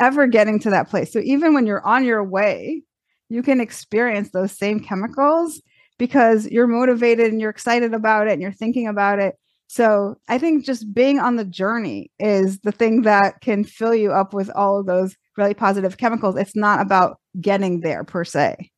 ever 0.01 0.27
getting 0.27 0.59
to 0.61 0.71
that 0.71 0.89
place. 0.91 1.13
So 1.13 1.21
even 1.21 1.55
when 1.55 1.67
you're 1.67 1.87
on 1.87 2.05
your 2.05 2.25
way, 2.25 2.83
you 3.29 3.43
can 3.43 3.61
experience 3.61 4.31
those 4.31 4.57
same 4.57 4.81
chemicals 4.81 5.61
because 5.99 6.47
you're 6.47 6.67
motivated 6.67 7.31
and 7.31 7.41
you're 7.41 7.51
excited 7.51 7.95
about 7.95 8.27
it 8.27 8.33
and 8.33 8.43
you're 8.43 8.53
thinking 8.53 8.89
about 8.89 9.19
it. 9.19 9.37
So 9.69 10.17
I 10.27 10.39
think 10.39 10.65
just 10.65 10.93
being 10.93 11.21
on 11.21 11.37
the 11.37 11.45
journey 11.45 12.11
is 12.19 12.59
the 12.61 12.73
thing 12.73 13.03
that 13.03 13.41
can 13.41 13.63
fill 13.63 13.95
you 13.95 14.11
up 14.11 14.35
with 14.35 14.51
all 14.51 14.81
of 14.81 14.87
those 14.87 15.15
really 15.37 15.55
positive 15.55 15.97
chemicals. 15.97 16.37
It's 16.37 16.57
not 16.57 16.81
about 16.81 17.21
getting 17.41 17.81
there 17.81 18.03
per 18.03 18.25
se. 18.25 18.70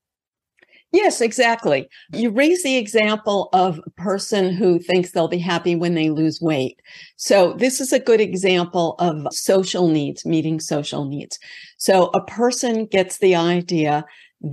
Yes, 0.93 1.23
exactly. 1.23 1.89
You 2.13 2.31
raise 2.31 2.63
the 2.63 2.77
example 2.77 3.49
of 3.55 3.81
a 3.87 3.91
person 3.93 4.53
who 4.53 4.79
thinks 4.79 5.11
they'll 5.13 5.27
be 5.27 5.39
happy 5.39 5.75
when 5.75 5.95
they 5.95 6.11
lose 6.11 6.39
weight. 6.41 6.81
So 7.17 7.55
this 7.55 7.81
is 7.81 7.95
a 7.95 7.99
good 7.99 8.21
example 8.21 8.97
of 8.99 9.27
social 9.33 9.89
needs, 9.89 10.27
meeting 10.27 10.61
social 10.61 11.07
needs. 11.07 11.39
So 11.79 12.11
a 12.15 12.23
person 12.25 12.85
gets 12.87 13.19
the 13.19 13.35
idea 13.35 14.05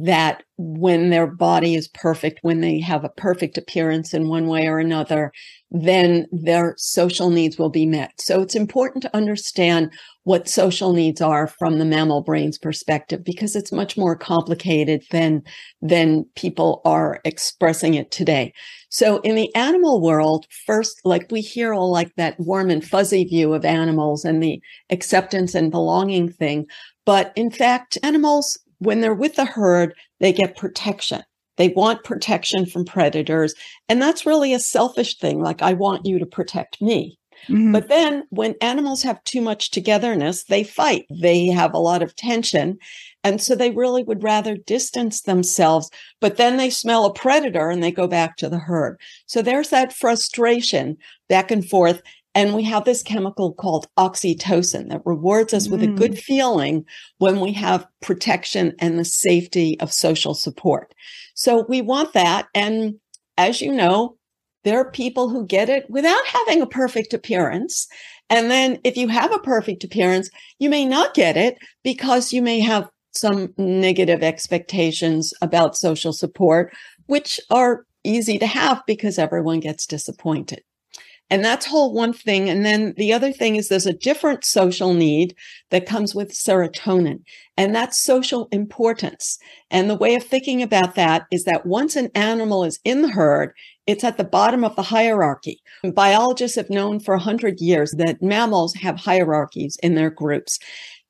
that 0.06 0.44
when 0.58 1.10
their 1.10 1.28
body 1.28 1.76
is 1.76 1.90
perfect, 1.90 2.40
when 2.42 2.62
they 2.62 2.80
have 2.80 3.04
a 3.04 3.10
perfect 3.10 3.58
appearance 3.58 4.14
in 4.14 4.30
one 4.30 4.48
way 4.48 4.68
or 4.68 4.80
another, 4.80 5.34
then 5.72 6.26
their 6.32 6.74
social 6.78 7.30
needs 7.30 7.60
will 7.60 7.70
be 7.70 7.86
met. 7.86 8.14
So 8.20 8.42
it's 8.42 8.56
important 8.56 9.04
to 9.04 9.16
understand 9.16 9.92
what 10.24 10.50
social 10.50 10.94
needs 10.94 11.22
are 11.22 11.48
from 11.48 11.78
the 11.78 11.86
mammal 11.86 12.22
brain's 12.22 12.58
perspective 12.58 13.24
because 13.24 13.56
it's 13.56 13.72
much 13.72 13.98
more 13.98 14.16
complicated 14.16 15.04
than 15.12 15.44
than 15.82 16.26
people 16.36 16.82
are 16.86 17.20
expressing 17.24 17.94
it 17.94 18.12
today. 18.12 18.54
So 18.90 19.20
in 19.22 19.36
the 19.36 19.54
animal 19.56 20.02
world, 20.02 20.48
first, 20.66 21.00
like 21.04 21.32
we 21.32 21.42
hear 21.42 21.74
all 21.74 21.92
like 21.92 22.16
that 22.16 22.40
warm 22.40 22.70
and 22.70 22.84
fuzzy 22.84 23.24
view 23.24 23.54
of 23.54 23.64
animals 23.64 24.26
and 24.26 24.42
the 24.42 24.60
acceptance 24.90 25.54
and 25.54 25.72
belonging 25.72 26.32
thing. 26.32 26.66
But 27.06 27.32
in 27.36 27.52
fact, 27.52 27.98
animals 28.04 28.58
when 28.80 29.02
they're 29.02 29.14
with 29.14 29.36
the 29.36 29.46
herd, 29.46 29.94
they 30.20 30.34
get 30.34 30.58
protection. 30.58 31.22
They 31.60 31.70
want 31.70 32.04
protection 32.04 32.66
from 32.66 32.86
predators. 32.86 33.54
And 33.88 34.02
that's 34.02 34.26
really 34.26 34.54
a 34.54 34.60
selfish 34.60 35.18
thing. 35.18 35.42
Like, 35.44 35.62
I 35.62 35.74
want 35.74 36.06
you 36.06 36.18
to 36.18 36.26
protect 36.26 36.82
me. 36.82 37.20
Mm-hmm. 37.48 37.72
But 37.74 37.90
then 37.90 38.24
when 38.30 38.56
animals 38.62 39.04
have 39.04 39.24
too 39.24 39.42
much 39.42 39.70
togetherness, 39.70 40.46
they 40.46 40.64
fight. 40.64 41.06
They 41.10 41.48
have 41.48 41.74
a 41.74 41.80
lot 41.80 42.02
of 42.02 42.16
tension. 42.16 42.78
And 43.24 43.42
so 43.42 43.56
they 43.56 43.72
really 43.72 44.04
would 44.04 44.24
rather 44.24 44.56
distance 44.56 45.22
themselves. 45.22 45.90
But 46.22 46.38
then 46.38 46.58
they 46.58 46.70
smell 46.70 47.06
a 47.06 47.14
predator 47.14 47.70
and 47.70 47.84
they 47.84 47.92
go 47.92 48.08
back 48.08 48.38
to 48.38 48.50
the 48.50 48.60
herd. 48.60 49.00
So 49.26 49.42
there's 49.42 49.70
that 49.70 49.94
frustration 49.94 50.98
back 51.28 51.52
and 51.52 51.68
forth. 51.68 52.02
And 52.36 52.54
we 52.54 52.64
have 52.64 52.86
this 52.86 53.02
chemical 53.02 53.54
called 53.54 53.88
oxytocin 53.98 54.90
that 54.90 55.06
rewards 55.06 55.54
us 55.54 55.68
mm. 55.68 55.72
with 55.72 55.84
a 55.84 55.88
good 55.88 56.14
mm. 56.14 56.20
feeling 56.20 56.86
when 57.18 57.40
we 57.40 57.52
have 57.54 57.88
protection 58.02 58.74
and 58.80 59.00
the 59.00 59.06
safety 59.06 59.80
of 59.80 59.92
social 59.92 60.34
support. 60.34 60.94
So 61.34 61.66
we 61.68 61.82
want 61.82 62.14
that. 62.14 62.48
And 62.54 63.00
as 63.38 63.62
you 63.62 63.72
know, 63.72 64.18
there 64.64 64.80
are 64.80 64.92
people 64.92 65.30
who 65.30 65.46
get 65.46 65.70
it 65.70 65.90
without 65.90 66.26
having 66.26 66.62
a 66.62 66.68
perfect 66.68 67.14
appearance. 67.14 67.88
And 68.30 68.52
then 68.52 68.80
if 68.84 68.98
you 68.98 69.08
have 69.08 69.34
a 69.34 69.40
perfect 69.40 69.84
appearance, 69.84 70.30
you 70.60 70.70
may 70.70 70.86
not 70.86 71.14
get 71.14 71.38
it 71.38 71.58
because 71.84 72.32
you 72.32 72.42
may 72.42 72.60
have 72.60 72.90
some 73.12 73.54
negative 73.58 74.22
expectations 74.22 75.34
about 75.42 75.78
social 75.78 76.14
support, 76.14 76.74
which 77.08 77.40
are 77.50 77.86
easy 78.04 78.38
to 78.38 78.48
have 78.48 78.84
because 78.86 79.18
everyone 79.18 79.60
gets 79.60 79.88
disappointed. 79.88 80.62
And 81.30 81.46
that's 81.46 81.66
whole 81.66 81.94
one 81.94 82.14
thing. 82.14 82.50
And 82.50 82.66
then 82.66 82.94
the 82.98 83.14
other 83.14 83.32
thing 83.32 83.56
is 83.56 83.68
there's 83.68 83.86
a 83.86 83.94
different 83.94 84.44
social 84.44 84.94
need 84.94 85.36
that 85.70 85.86
comes 85.86 86.16
with 86.16 86.32
serotonin, 86.32 87.20
and 87.56 87.76
that's 87.76 87.98
social 87.98 88.48
importance. 88.52 89.38
And 89.70 89.90
the 89.90 89.96
way 89.96 90.16
of 90.16 90.24
thinking 90.24 90.64
about 90.64 90.96
that 90.96 91.28
is 91.32 91.44
that 91.44 91.66
once 91.66 91.96
an 91.96 92.10
animal 92.16 92.64
is 92.64 92.80
in 92.84 93.02
the 93.02 93.10
herd, 93.10 93.54
it's 93.86 94.04
at 94.04 94.18
the 94.18 94.24
bottom 94.24 94.64
of 94.64 94.76
the 94.76 94.84
hierarchy. 94.84 95.62
Biologists 95.94 96.58
have 96.58 96.70
known 96.70 97.00
for 97.00 97.16
100 97.16 97.60
years 97.60 97.92
that 97.98 98.22
mammals 98.22 98.74
have 98.76 98.98
hierarchies 98.98 99.78
in 99.84 99.96
their 99.96 100.10
groups. 100.10 100.60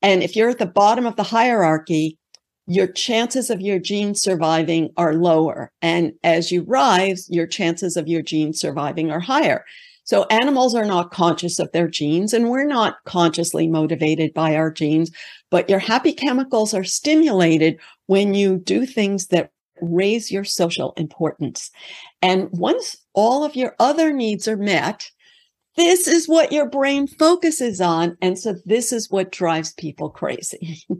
And 0.02 0.22
if 0.22 0.34
you're 0.34 0.50
at 0.50 0.58
the 0.58 0.66
bottom 0.66 1.06
of 1.06 1.16
the 1.16 1.22
hierarchy, 1.22 2.18
your 2.66 2.86
chances 2.86 3.50
of 3.50 3.60
your 3.60 3.78
gene 3.78 4.14
surviving 4.14 4.90
are 4.96 5.14
lower. 5.14 5.72
And 5.82 6.12
as 6.22 6.52
you 6.52 6.62
rise, 6.62 7.26
your 7.28 7.46
chances 7.46 7.96
of 7.96 8.06
your 8.06 8.22
gene 8.22 8.52
surviving 8.52 9.10
are 9.10 9.20
higher. 9.20 9.64
So 10.04 10.24
animals 10.24 10.74
are 10.74 10.84
not 10.84 11.12
conscious 11.12 11.58
of 11.58 11.70
their 11.72 11.88
genes 11.88 12.32
and 12.32 12.50
we're 12.50 12.66
not 12.66 12.96
consciously 13.04 13.68
motivated 13.68 14.34
by 14.34 14.56
our 14.56 14.70
genes, 14.70 15.10
but 15.50 15.68
your 15.68 15.78
happy 15.78 16.12
chemicals 16.12 16.74
are 16.74 16.84
stimulated 16.84 17.78
when 18.06 18.34
you 18.34 18.58
do 18.58 18.86
things 18.86 19.28
that 19.28 19.50
raise 19.80 20.30
your 20.30 20.44
social 20.44 20.92
importance. 20.96 21.70
And 22.22 22.48
once 22.52 22.96
all 23.14 23.44
of 23.44 23.56
your 23.56 23.74
other 23.78 24.12
needs 24.12 24.48
are 24.48 24.56
met, 24.56 25.10
this 25.76 26.08
is 26.08 26.28
what 26.28 26.52
your 26.52 26.68
brain 26.68 27.06
focuses 27.06 27.80
on. 27.80 28.16
And 28.20 28.38
so 28.38 28.56
this 28.64 28.92
is 28.92 29.10
what 29.10 29.32
drives 29.32 29.72
people 29.74 30.10
crazy. 30.10 30.82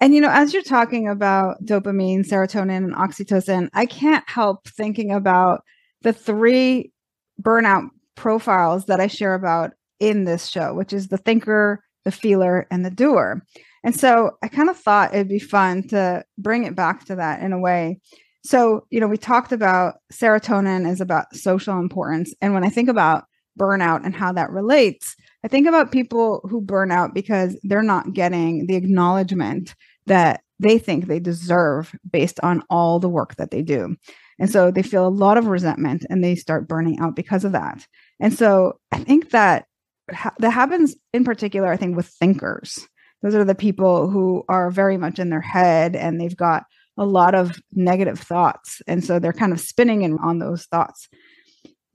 And 0.00 0.14
you 0.14 0.20
know, 0.20 0.30
as 0.30 0.54
you're 0.54 0.62
talking 0.62 1.08
about 1.08 1.64
dopamine, 1.64 2.20
serotonin, 2.20 2.84
and 2.84 2.94
oxytocin, 2.94 3.68
I 3.74 3.86
can't 3.86 4.22
help 4.28 4.68
thinking 4.68 5.10
about 5.10 5.64
the 6.02 6.12
three 6.12 6.92
burnout 7.40 7.88
profiles 8.14 8.86
that 8.86 9.00
I 9.00 9.06
share 9.06 9.34
about 9.34 9.72
in 10.00 10.24
this 10.24 10.46
show, 10.46 10.74
which 10.74 10.92
is 10.92 11.08
the 11.08 11.18
thinker, 11.18 11.82
the 12.04 12.12
feeler, 12.12 12.66
and 12.70 12.84
the 12.84 12.90
doer. 12.90 13.42
And 13.84 13.98
so 13.98 14.32
I 14.42 14.48
kind 14.48 14.68
of 14.68 14.78
thought 14.78 15.14
it'd 15.14 15.28
be 15.28 15.38
fun 15.38 15.86
to 15.88 16.24
bring 16.36 16.64
it 16.64 16.74
back 16.74 17.04
to 17.06 17.16
that 17.16 17.42
in 17.42 17.52
a 17.52 17.58
way. 17.58 18.00
So, 18.44 18.86
you 18.90 19.00
know, 19.00 19.08
we 19.08 19.16
talked 19.16 19.52
about 19.52 19.96
serotonin 20.12 20.88
is 20.88 21.00
about 21.00 21.34
social 21.34 21.78
importance. 21.78 22.34
And 22.40 22.54
when 22.54 22.64
I 22.64 22.70
think 22.70 22.88
about 22.88 23.24
burnout 23.58 24.04
and 24.04 24.14
how 24.14 24.32
that 24.32 24.50
relates, 24.50 25.16
I 25.44 25.48
think 25.48 25.66
about 25.66 25.92
people 25.92 26.40
who 26.48 26.60
burn 26.60 26.90
out 26.90 27.14
because 27.14 27.58
they're 27.62 27.82
not 27.82 28.12
getting 28.12 28.66
the 28.66 28.76
acknowledgement 28.76 29.74
that 30.06 30.42
they 30.60 30.78
think 30.78 31.06
they 31.06 31.20
deserve 31.20 31.94
based 32.10 32.40
on 32.42 32.62
all 32.70 32.98
the 32.98 33.08
work 33.08 33.36
that 33.36 33.50
they 33.50 33.62
do. 33.62 33.96
And 34.38 34.50
so 34.50 34.70
they 34.70 34.82
feel 34.82 35.06
a 35.06 35.08
lot 35.08 35.36
of 35.36 35.46
resentment 35.46 36.06
and 36.08 36.22
they 36.22 36.34
start 36.34 36.68
burning 36.68 36.98
out 37.00 37.16
because 37.16 37.44
of 37.44 37.52
that. 37.52 37.86
And 38.20 38.32
so 38.32 38.78
I 38.92 38.98
think 38.98 39.30
that 39.30 39.66
ha- 40.12 40.34
that 40.38 40.50
happens 40.50 40.94
in 41.12 41.24
particular, 41.24 41.68
I 41.68 41.76
think, 41.76 41.96
with 41.96 42.06
thinkers. 42.06 42.86
Those 43.22 43.34
are 43.34 43.44
the 43.44 43.54
people 43.54 44.08
who 44.08 44.44
are 44.48 44.70
very 44.70 44.96
much 44.96 45.18
in 45.18 45.30
their 45.30 45.40
head 45.40 45.96
and 45.96 46.20
they've 46.20 46.36
got 46.36 46.64
a 46.96 47.04
lot 47.04 47.34
of 47.34 47.60
negative 47.72 48.18
thoughts. 48.18 48.82
And 48.86 49.04
so 49.04 49.18
they're 49.18 49.32
kind 49.32 49.52
of 49.52 49.60
spinning 49.60 50.02
in 50.02 50.18
on 50.18 50.38
those 50.38 50.66
thoughts. 50.66 51.08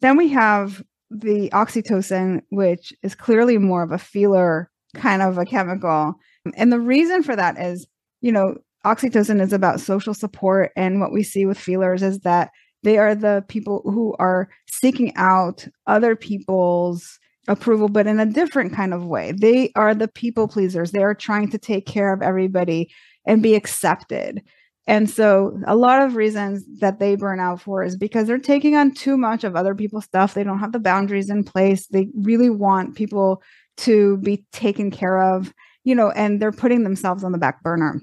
Then 0.02 0.18
we 0.18 0.30
have 0.30 0.84
the 1.10 1.50
oxytocin, 1.50 2.42
which 2.50 2.94
is 3.04 3.16
clearly 3.16 3.58
more 3.58 3.84
of 3.84 3.92
a 3.92 3.98
feeler 3.98 4.70
kind 4.96 5.22
of 5.22 5.38
a 5.38 5.46
chemical. 5.46 6.16
And 6.56 6.72
the 6.72 6.80
reason 6.80 7.24
for 7.24 7.36
that 7.36 7.58
is, 7.58 7.88
you 8.22 8.32
know, 8.32 8.58
oxytocin 8.86 9.42
is 9.42 9.54
about 9.54 9.80
social 9.80 10.14
support. 10.14 10.72
And 10.76 11.00
what 11.00 11.12
we 11.12 11.24
see 11.24 11.46
with 11.46 11.60
feelers 11.60 12.04
is 12.04 12.20
that 12.20 12.50
they 12.84 12.98
are 12.98 13.16
the 13.16 13.44
people 13.48 13.82
who 13.86 14.16
are 14.20 14.50
seeking 14.68 15.16
out 15.16 15.68
other 15.88 16.16
people's 16.16 17.20
approval, 17.48 17.90
but 17.90 18.08
in 18.08 18.20
a 18.20 18.26
different 18.26 18.74
kind 18.74 18.94
of 18.94 19.06
way. 19.06 19.34
They 19.34 19.72
are 19.76 19.94
the 19.94 20.08
people 20.08 20.48
pleasers. 20.48 20.92
They 20.92 21.04
are 21.04 21.16
trying 21.16 21.50
to 21.52 21.58
take 21.58 21.86
care 21.86 22.14
of 22.14 22.22
everybody 22.22 22.92
and 23.26 23.44
be 23.44 23.56
accepted. 23.56 24.42
And 24.86 25.10
so, 25.10 25.58
a 25.66 25.78
lot 25.78 26.02
of 26.02 26.18
reasons 26.18 26.66
that 26.80 27.00
they 27.00 27.16
burn 27.16 27.40
out 27.40 27.62
for 27.62 27.84
is 27.84 27.96
because 27.96 28.28
they're 28.28 28.38
taking 28.38 28.76
on 28.76 28.94
too 28.94 29.18
much 29.18 29.46
of 29.46 29.56
other 29.56 29.74
people's 29.76 30.04
stuff. 30.04 30.34
They 30.34 30.44
don't 30.44 30.60
have 30.60 30.74
the 30.74 30.80
boundaries 30.80 31.30
in 31.30 31.46
place. 31.46 31.88
They 31.88 32.10
really 32.16 32.50
want 32.50 32.96
people 32.96 33.42
to 33.78 34.18
be 34.18 34.46
taken 34.52 34.92
care 34.92 35.22
of, 35.22 35.54
you 35.86 35.96
know, 35.96 36.12
and 36.12 36.42
they're 36.42 36.52
putting 36.52 36.84
themselves 36.84 37.24
on 37.24 37.32
the 37.32 37.38
back 37.38 37.64
burner. 37.64 38.02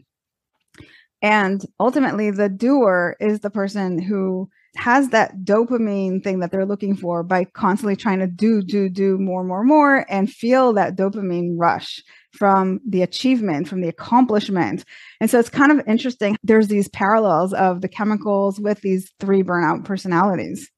And 1.22 1.64
ultimately, 1.78 2.30
the 2.30 2.48
doer 2.48 3.16
is 3.20 3.40
the 3.40 3.50
person 3.50 4.00
who 4.00 4.48
has 4.76 5.09
that 5.11 5.38
dopamine 5.44 6.22
thing 6.22 6.38
that 6.38 6.50
they're 6.50 6.64
looking 6.64 6.96
for 6.96 7.22
by 7.22 7.44
constantly 7.44 7.96
trying 7.96 8.20
to 8.20 8.26
do, 8.26 8.62
do, 8.62 8.88
do 8.88 9.18
more, 9.18 9.44
more, 9.44 9.64
more, 9.64 10.06
and 10.09 10.30
feel 10.30 10.72
that 10.72 10.96
dopamine 10.96 11.54
rush 11.59 12.02
from 12.33 12.80
the 12.88 13.02
achievement, 13.02 13.68
from 13.68 13.80
the 13.80 13.88
accomplishment. 13.88 14.85
And 15.20 15.28
so 15.28 15.38
it's 15.38 15.50
kind 15.50 15.72
of 15.72 15.87
interesting. 15.87 16.37
There's 16.42 16.68
these 16.68 16.88
parallels 16.88 17.52
of 17.52 17.80
the 17.80 17.88
chemicals 17.88 18.61
with 18.61 18.80
these 18.80 19.12
three 19.18 19.42
burnout 19.42 19.85
personalities. 19.85 20.70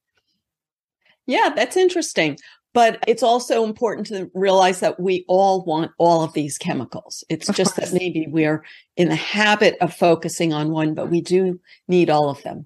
Yeah, 1.26 1.52
that's 1.54 1.76
interesting. 1.76 2.38
But 2.74 3.02
it's 3.06 3.22
also 3.22 3.64
important 3.64 4.06
to 4.08 4.30
realize 4.34 4.80
that 4.80 4.98
we 4.98 5.24
all 5.28 5.64
want 5.64 5.90
all 5.98 6.22
of 6.22 6.32
these 6.32 6.56
chemicals. 6.56 7.22
It's 7.28 7.48
of 7.48 7.56
just 7.56 7.74
course. 7.74 7.90
that 7.90 7.98
maybe 7.98 8.26
we're 8.28 8.64
in 8.96 9.08
the 9.08 9.14
habit 9.14 9.76
of 9.80 9.94
focusing 9.94 10.52
on 10.52 10.70
one, 10.70 10.94
but 10.94 11.10
we 11.10 11.20
do 11.20 11.60
need 11.86 12.08
all 12.08 12.30
of 12.30 12.42
them. 12.42 12.64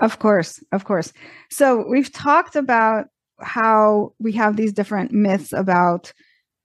Of 0.00 0.18
course, 0.18 0.62
of 0.72 0.84
course. 0.84 1.12
So 1.50 1.84
we've 1.88 2.12
talked 2.12 2.56
about 2.56 3.06
how 3.40 4.12
we 4.18 4.32
have 4.32 4.56
these 4.56 4.72
different 4.72 5.12
myths 5.12 5.52
about 5.52 6.12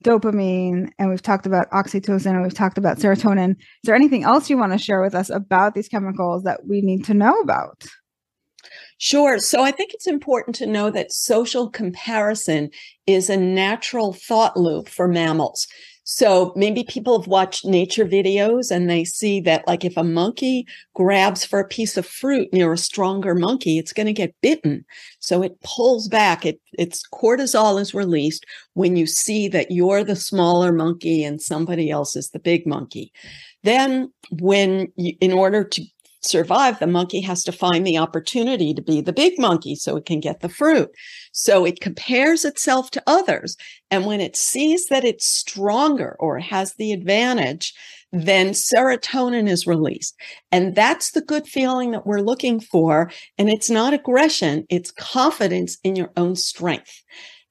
dopamine 0.03 0.89
and 0.97 1.09
we've 1.09 1.21
talked 1.21 1.45
about 1.45 1.69
oxytocin 1.71 2.27
and 2.27 2.41
we've 2.41 2.53
talked 2.53 2.77
about 2.77 2.97
serotonin. 2.97 3.51
Is 3.51 3.57
there 3.83 3.95
anything 3.95 4.23
else 4.23 4.49
you 4.49 4.57
want 4.57 4.71
to 4.71 4.77
share 4.77 5.01
with 5.01 5.13
us 5.13 5.29
about 5.29 5.75
these 5.75 5.89
chemicals 5.89 6.43
that 6.43 6.65
we 6.65 6.81
need 6.81 7.03
to 7.05 7.13
know 7.13 7.37
about? 7.41 7.85
Sure. 9.01 9.39
So 9.39 9.63
I 9.63 9.71
think 9.71 9.93
it's 9.93 10.07
important 10.07 10.55
to 10.57 10.65
know 10.65 10.89
that 10.91 11.13
social 11.13 11.69
comparison 11.69 12.69
is 13.07 13.29
a 13.29 13.37
natural 13.37 14.11
thought 14.13 14.57
loop 14.57 14.89
for 14.89 15.07
mammals. 15.07 15.67
So 16.03 16.51
maybe 16.55 16.83
people 16.83 17.17
have 17.19 17.27
watched 17.27 17.65
nature 17.65 18.03
videos 18.03 18.71
and 18.71 18.89
they 18.89 19.05
see 19.05 19.39
that 19.41 19.65
like 19.67 19.85
if 19.85 19.95
a 19.95 20.03
monkey 20.03 20.65
grabs 20.95 21.45
for 21.45 21.59
a 21.59 21.67
piece 21.67 21.97
of 21.97 22.05
fruit 22.05 22.49
near 22.51 22.73
a 22.73 22.77
stronger 22.77 23.35
monkey, 23.35 23.77
it's 23.77 23.93
going 23.93 24.07
to 24.07 24.13
get 24.13 24.35
bitten. 24.41 24.83
So 25.19 25.43
it 25.43 25.61
pulls 25.63 26.09
back. 26.09 26.45
It, 26.45 26.59
its 26.73 27.03
cortisol 27.13 27.79
is 27.79 27.93
released 27.93 28.45
when 28.73 28.97
you 28.97 29.05
see 29.05 29.47
that 29.49 29.71
you're 29.71 30.03
the 30.03 30.15
smaller 30.15 30.73
monkey 30.73 31.23
and 31.23 31.41
somebody 31.41 31.89
else 31.89 32.15
is 32.17 32.31
the 32.31 32.39
big 32.39 32.65
monkey. 32.67 33.13
Then 33.63 34.11
when 34.31 34.87
you, 34.95 35.13
in 35.21 35.31
order 35.31 35.63
to 35.63 35.83
survive, 36.21 36.79
the 36.79 36.87
monkey 36.87 37.21
has 37.21 37.43
to 37.43 37.51
find 37.51 37.85
the 37.85 37.97
opportunity 37.97 38.73
to 38.73 38.81
be 38.81 39.01
the 39.01 39.13
big 39.13 39.39
monkey 39.39 39.75
so 39.75 39.95
it 39.95 40.05
can 40.05 40.19
get 40.19 40.41
the 40.41 40.49
fruit. 40.49 40.89
So 41.31 41.65
it 41.65 41.81
compares 41.81 42.45
itself 42.45 42.91
to 42.91 43.03
others. 43.07 43.55
And 43.89 44.05
when 44.05 44.19
it 44.19 44.35
sees 44.35 44.87
that 44.87 45.05
it's 45.05 45.25
stronger 45.25 46.15
or 46.19 46.39
has 46.39 46.73
the 46.75 46.91
advantage, 46.91 47.73
then 48.11 48.49
serotonin 48.49 49.47
is 49.47 49.67
released. 49.67 50.15
And 50.51 50.75
that's 50.75 51.11
the 51.11 51.21
good 51.21 51.47
feeling 51.47 51.91
that 51.91 52.07
we're 52.07 52.21
looking 52.21 52.59
for. 52.59 53.11
And 53.37 53.49
it's 53.49 53.69
not 53.69 53.93
aggression, 53.93 54.65
it's 54.69 54.91
confidence 54.91 55.77
in 55.83 55.95
your 55.95 56.11
own 56.17 56.35
strength. 56.35 57.03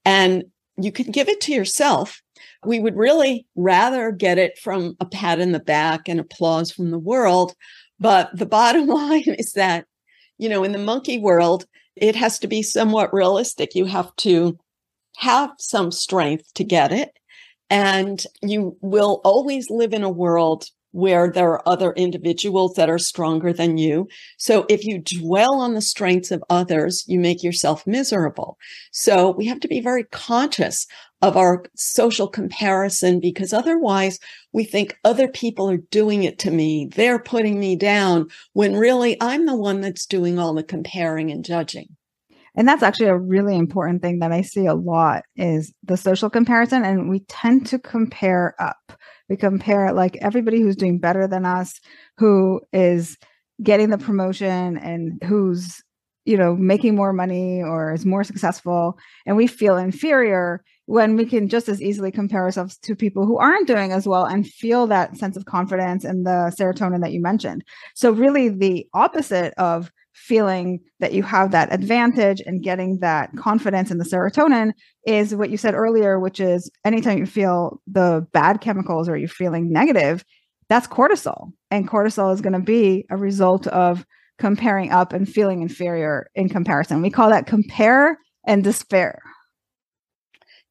And 0.05 0.45
you 0.77 0.91
can 0.91 1.11
give 1.11 1.29
it 1.29 1.41
to 1.41 1.53
yourself. 1.53 2.21
We 2.65 2.79
would 2.79 2.95
really 2.95 3.47
rather 3.55 4.11
get 4.11 4.37
it 4.37 4.57
from 4.57 4.95
a 4.99 5.05
pat 5.05 5.39
in 5.39 5.53
the 5.53 5.59
back 5.59 6.07
and 6.07 6.19
applause 6.19 6.71
from 6.71 6.91
the 6.91 6.99
world 6.99 7.53
but 7.99 8.29
the 8.33 8.45
bottom 8.45 8.87
line 8.87 9.35
is 9.37 9.53
that, 9.53 9.85
you 10.37 10.49
know, 10.49 10.63
in 10.63 10.71
the 10.71 10.77
monkey 10.77 11.19
world, 11.19 11.65
it 11.95 12.15
has 12.15 12.39
to 12.39 12.47
be 12.47 12.61
somewhat 12.61 13.13
realistic. 13.13 13.75
You 13.75 13.85
have 13.85 14.15
to 14.17 14.57
have 15.17 15.51
some 15.59 15.91
strength 15.91 16.53
to 16.55 16.63
get 16.63 16.91
it. 16.91 17.11
And 17.69 18.23
you 18.41 18.77
will 18.81 19.21
always 19.23 19.69
live 19.69 19.93
in 19.93 20.03
a 20.03 20.09
world 20.09 20.65
where 20.91 21.31
there 21.31 21.51
are 21.51 21.67
other 21.67 21.93
individuals 21.93 22.73
that 22.75 22.89
are 22.89 22.97
stronger 22.97 23.53
than 23.53 23.77
you. 23.77 24.07
So 24.37 24.65
if 24.69 24.85
you 24.85 24.99
dwell 24.99 25.55
on 25.55 25.73
the 25.73 25.81
strengths 25.81 26.31
of 26.31 26.43
others, 26.49 27.03
you 27.07 27.19
make 27.19 27.43
yourself 27.43 27.85
miserable. 27.85 28.57
So 28.91 29.31
we 29.31 29.45
have 29.45 29.59
to 29.61 29.67
be 29.67 29.81
very 29.81 30.03
conscious 30.05 30.87
of 31.21 31.35
our 31.35 31.65
social 31.75 32.27
comparison 32.27 33.19
because 33.19 33.51
otherwise 33.51 34.19
we 34.53 34.63
think 34.63 34.97
other 35.03 35.27
people 35.27 35.69
are 35.69 35.77
doing 35.77 36.23
it 36.23 36.39
to 36.39 36.51
me. 36.51 36.89
They're 36.95 37.19
putting 37.19 37.59
me 37.59 37.75
down 37.75 38.29
when 38.53 38.75
really 38.75 39.17
I'm 39.21 39.45
the 39.45 39.55
one 39.55 39.81
that's 39.81 40.05
doing 40.05 40.39
all 40.39 40.53
the 40.53 40.63
comparing 40.63 41.29
and 41.29 41.43
judging. 41.43 41.95
And 42.55 42.67
that's 42.67 42.83
actually 42.83 43.07
a 43.07 43.17
really 43.17 43.55
important 43.55 44.01
thing 44.01 44.19
that 44.19 44.31
I 44.31 44.41
see 44.41 44.65
a 44.65 44.73
lot 44.73 45.23
is 45.35 45.73
the 45.83 45.97
social 45.97 46.29
comparison. 46.29 46.83
And 46.83 47.09
we 47.09 47.21
tend 47.21 47.67
to 47.67 47.79
compare 47.79 48.55
up. 48.59 48.93
We 49.29 49.37
compare 49.37 49.93
like 49.93 50.17
everybody 50.21 50.61
who's 50.61 50.75
doing 50.75 50.99
better 50.99 51.27
than 51.27 51.45
us, 51.45 51.79
who 52.17 52.61
is 52.73 53.17
getting 53.61 53.89
the 53.89 53.97
promotion 53.97 54.77
and 54.77 55.21
who's, 55.23 55.83
you 56.25 56.37
know, 56.37 56.55
making 56.55 56.95
more 56.95 57.13
money 57.13 57.61
or 57.61 57.93
is 57.93 58.05
more 58.05 58.23
successful. 58.23 58.97
And 59.25 59.37
we 59.37 59.47
feel 59.47 59.77
inferior 59.77 60.63
when 60.85 61.15
we 61.15 61.23
can 61.23 61.47
just 61.47 61.69
as 61.69 61.79
easily 61.81 62.11
compare 62.11 62.41
ourselves 62.41 62.75
to 62.79 62.95
people 62.95 63.23
who 63.23 63.37
aren't 63.37 63.67
doing 63.67 63.91
as 63.91 64.07
well 64.07 64.25
and 64.25 64.47
feel 64.47 64.87
that 64.87 65.15
sense 65.17 65.37
of 65.37 65.45
confidence 65.45 66.03
and 66.03 66.25
the 66.25 66.51
serotonin 66.59 67.01
that 67.01 67.11
you 67.11 67.21
mentioned. 67.21 67.63
So, 67.93 68.09
really, 68.09 68.49
the 68.49 68.87
opposite 68.95 69.53
of 69.57 69.91
feeling 70.19 70.79
that 70.99 71.13
you 71.13 71.23
have 71.23 71.51
that 71.51 71.73
advantage 71.73 72.41
and 72.45 72.63
getting 72.63 72.99
that 72.99 73.29
confidence 73.37 73.89
in 73.89 73.97
the 73.97 74.03
serotonin 74.03 74.71
is 75.05 75.33
what 75.33 75.49
you 75.49 75.57
said 75.57 75.73
earlier, 75.73 76.19
which 76.19 76.39
is 76.39 76.69
anytime 76.85 77.17
you 77.17 77.25
feel 77.25 77.81
the 77.87 78.27
bad 78.33 78.61
chemicals 78.61 79.07
or 79.07 79.17
you're 79.17 79.29
feeling 79.29 79.71
negative, 79.71 80.23
that's 80.67 80.87
cortisol. 80.87 81.51
And 81.71 81.89
cortisol 81.89 82.33
is 82.33 82.41
going 82.41 82.53
to 82.53 82.59
be 82.59 83.05
a 83.09 83.17
result 83.17 83.65
of 83.67 84.05
comparing 84.37 84.91
up 84.91 85.13
and 85.13 85.27
feeling 85.27 85.61
inferior 85.61 86.29
in 86.35 86.49
comparison. 86.49 87.01
We 87.01 87.09
call 87.09 87.29
that 87.29 87.47
compare 87.47 88.17
and 88.45 88.63
despair. 88.63 89.21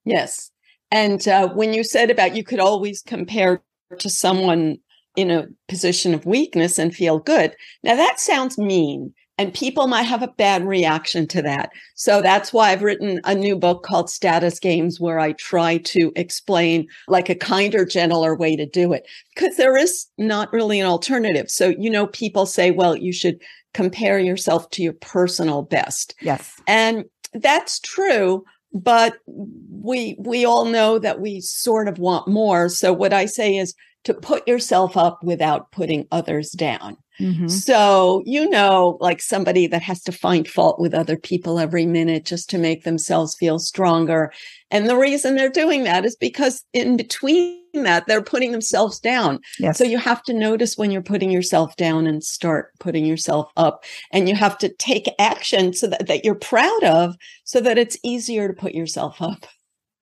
Yes. 0.04 0.50
And 0.90 1.26
uh, 1.28 1.48
when 1.48 1.74
you 1.74 1.84
said 1.84 2.10
about 2.10 2.36
you 2.36 2.44
could 2.44 2.60
always 2.60 3.02
compare 3.02 3.62
to 3.98 4.08
someone 4.08 4.78
in 5.16 5.30
a 5.30 5.46
position 5.68 6.14
of 6.14 6.26
weakness 6.26 6.78
and 6.78 6.94
feel 6.94 7.18
good, 7.18 7.54
now 7.82 7.96
that 7.96 8.20
sounds 8.20 8.56
mean. 8.56 9.12
And 9.38 9.54
people 9.54 9.86
might 9.86 10.02
have 10.02 10.22
a 10.22 10.34
bad 10.36 10.66
reaction 10.66 11.26
to 11.28 11.42
that. 11.42 11.70
So 11.94 12.20
that's 12.20 12.52
why 12.52 12.70
I've 12.70 12.82
written 12.82 13.20
a 13.24 13.34
new 13.34 13.56
book 13.56 13.84
called 13.84 14.10
Status 14.10 14.58
Games, 14.58 14.98
where 15.00 15.20
I 15.20 15.32
try 15.32 15.78
to 15.78 16.12
explain 16.16 16.88
like 17.06 17.28
a 17.28 17.34
kinder, 17.34 17.84
gentler 17.84 18.34
way 18.34 18.56
to 18.56 18.66
do 18.66 18.92
it, 18.92 19.06
because 19.34 19.56
there 19.56 19.76
is 19.76 20.06
not 20.18 20.52
really 20.52 20.80
an 20.80 20.86
alternative. 20.86 21.50
So, 21.50 21.74
you 21.78 21.88
know, 21.88 22.08
people 22.08 22.46
say, 22.46 22.72
well, 22.72 22.96
you 22.96 23.12
should 23.12 23.40
compare 23.74 24.18
yourself 24.18 24.68
to 24.70 24.82
your 24.82 24.94
personal 24.94 25.62
best. 25.62 26.14
Yes. 26.20 26.60
And 26.66 27.04
that's 27.32 27.78
true 27.80 28.44
but 28.72 29.14
we 29.26 30.16
we 30.18 30.44
all 30.44 30.64
know 30.64 30.98
that 30.98 31.20
we 31.20 31.40
sort 31.40 31.88
of 31.88 31.98
want 31.98 32.28
more 32.28 32.68
so 32.68 32.92
what 32.92 33.12
i 33.12 33.24
say 33.24 33.56
is 33.56 33.74
to 34.04 34.14
put 34.14 34.46
yourself 34.46 34.96
up 34.96 35.22
without 35.22 35.70
putting 35.72 36.06
others 36.10 36.50
down 36.50 36.96
mm-hmm. 37.20 37.48
so 37.48 38.22
you 38.26 38.48
know 38.48 38.96
like 39.00 39.20
somebody 39.20 39.66
that 39.66 39.82
has 39.82 40.02
to 40.02 40.12
find 40.12 40.48
fault 40.48 40.80
with 40.80 40.94
other 40.94 41.16
people 41.16 41.58
every 41.58 41.86
minute 41.86 42.24
just 42.24 42.50
to 42.50 42.58
make 42.58 42.84
themselves 42.84 43.34
feel 43.36 43.58
stronger 43.58 44.32
and 44.70 44.88
the 44.88 44.96
reason 44.96 45.34
they're 45.34 45.48
doing 45.48 45.84
that 45.84 46.04
is 46.04 46.16
because 46.16 46.64
in 46.72 46.96
between 46.96 47.58
that, 47.74 48.06
they're 48.06 48.22
putting 48.22 48.52
themselves 48.52 48.98
down. 48.98 49.40
Yes. 49.58 49.78
So 49.78 49.84
you 49.84 49.98
have 49.98 50.22
to 50.24 50.32
notice 50.32 50.76
when 50.76 50.90
you're 50.90 51.02
putting 51.02 51.30
yourself 51.30 51.76
down 51.76 52.06
and 52.06 52.22
start 52.22 52.72
putting 52.78 53.04
yourself 53.04 53.50
up. 53.56 53.84
And 54.12 54.28
you 54.28 54.34
have 54.34 54.58
to 54.58 54.68
take 54.68 55.08
action 55.18 55.72
so 55.72 55.86
that, 55.88 56.06
that 56.06 56.24
you're 56.24 56.34
proud 56.34 56.84
of 56.84 57.16
so 57.44 57.60
that 57.60 57.78
it's 57.78 57.98
easier 58.02 58.48
to 58.48 58.54
put 58.54 58.74
yourself 58.74 59.20
up. 59.22 59.46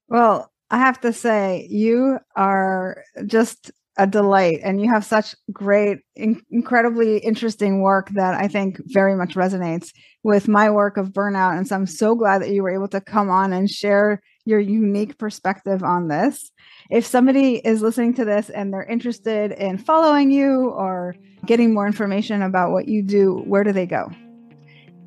Well, 0.08 0.50
I 0.70 0.78
have 0.78 1.00
to 1.02 1.12
say, 1.12 1.66
you 1.70 2.18
are 2.34 3.04
just 3.26 3.70
a 3.98 4.06
delight 4.06 4.60
and 4.62 4.80
you 4.80 4.90
have 4.90 5.04
such 5.04 5.34
great 5.52 5.98
in- 6.14 6.42
incredibly 6.50 7.18
interesting 7.18 7.80
work 7.80 8.10
that 8.10 8.34
i 8.34 8.46
think 8.46 8.78
very 8.86 9.16
much 9.16 9.34
resonates 9.34 9.90
with 10.22 10.48
my 10.48 10.70
work 10.70 10.96
of 10.96 11.10
burnout 11.10 11.56
and 11.56 11.66
so 11.66 11.74
i'm 11.74 11.86
so 11.86 12.14
glad 12.14 12.42
that 12.42 12.50
you 12.50 12.62
were 12.62 12.74
able 12.74 12.88
to 12.88 13.00
come 13.00 13.30
on 13.30 13.52
and 13.52 13.70
share 13.70 14.20
your 14.46 14.60
unique 14.60 15.18
perspective 15.18 15.82
on 15.82 16.08
this. 16.08 16.50
If 16.88 17.04
somebody 17.04 17.56
is 17.56 17.82
listening 17.82 18.14
to 18.14 18.24
this 18.24 18.48
and 18.48 18.72
they're 18.72 18.84
interested 18.84 19.52
in 19.52 19.76
following 19.76 20.30
you 20.30 20.70
or 20.70 21.14
getting 21.44 21.74
more 21.74 21.86
information 21.86 22.40
about 22.42 22.70
what 22.70 22.88
you 22.88 23.02
do 23.02 23.42
where 23.46 23.64
do 23.64 23.72
they 23.72 23.86
go? 23.86 24.08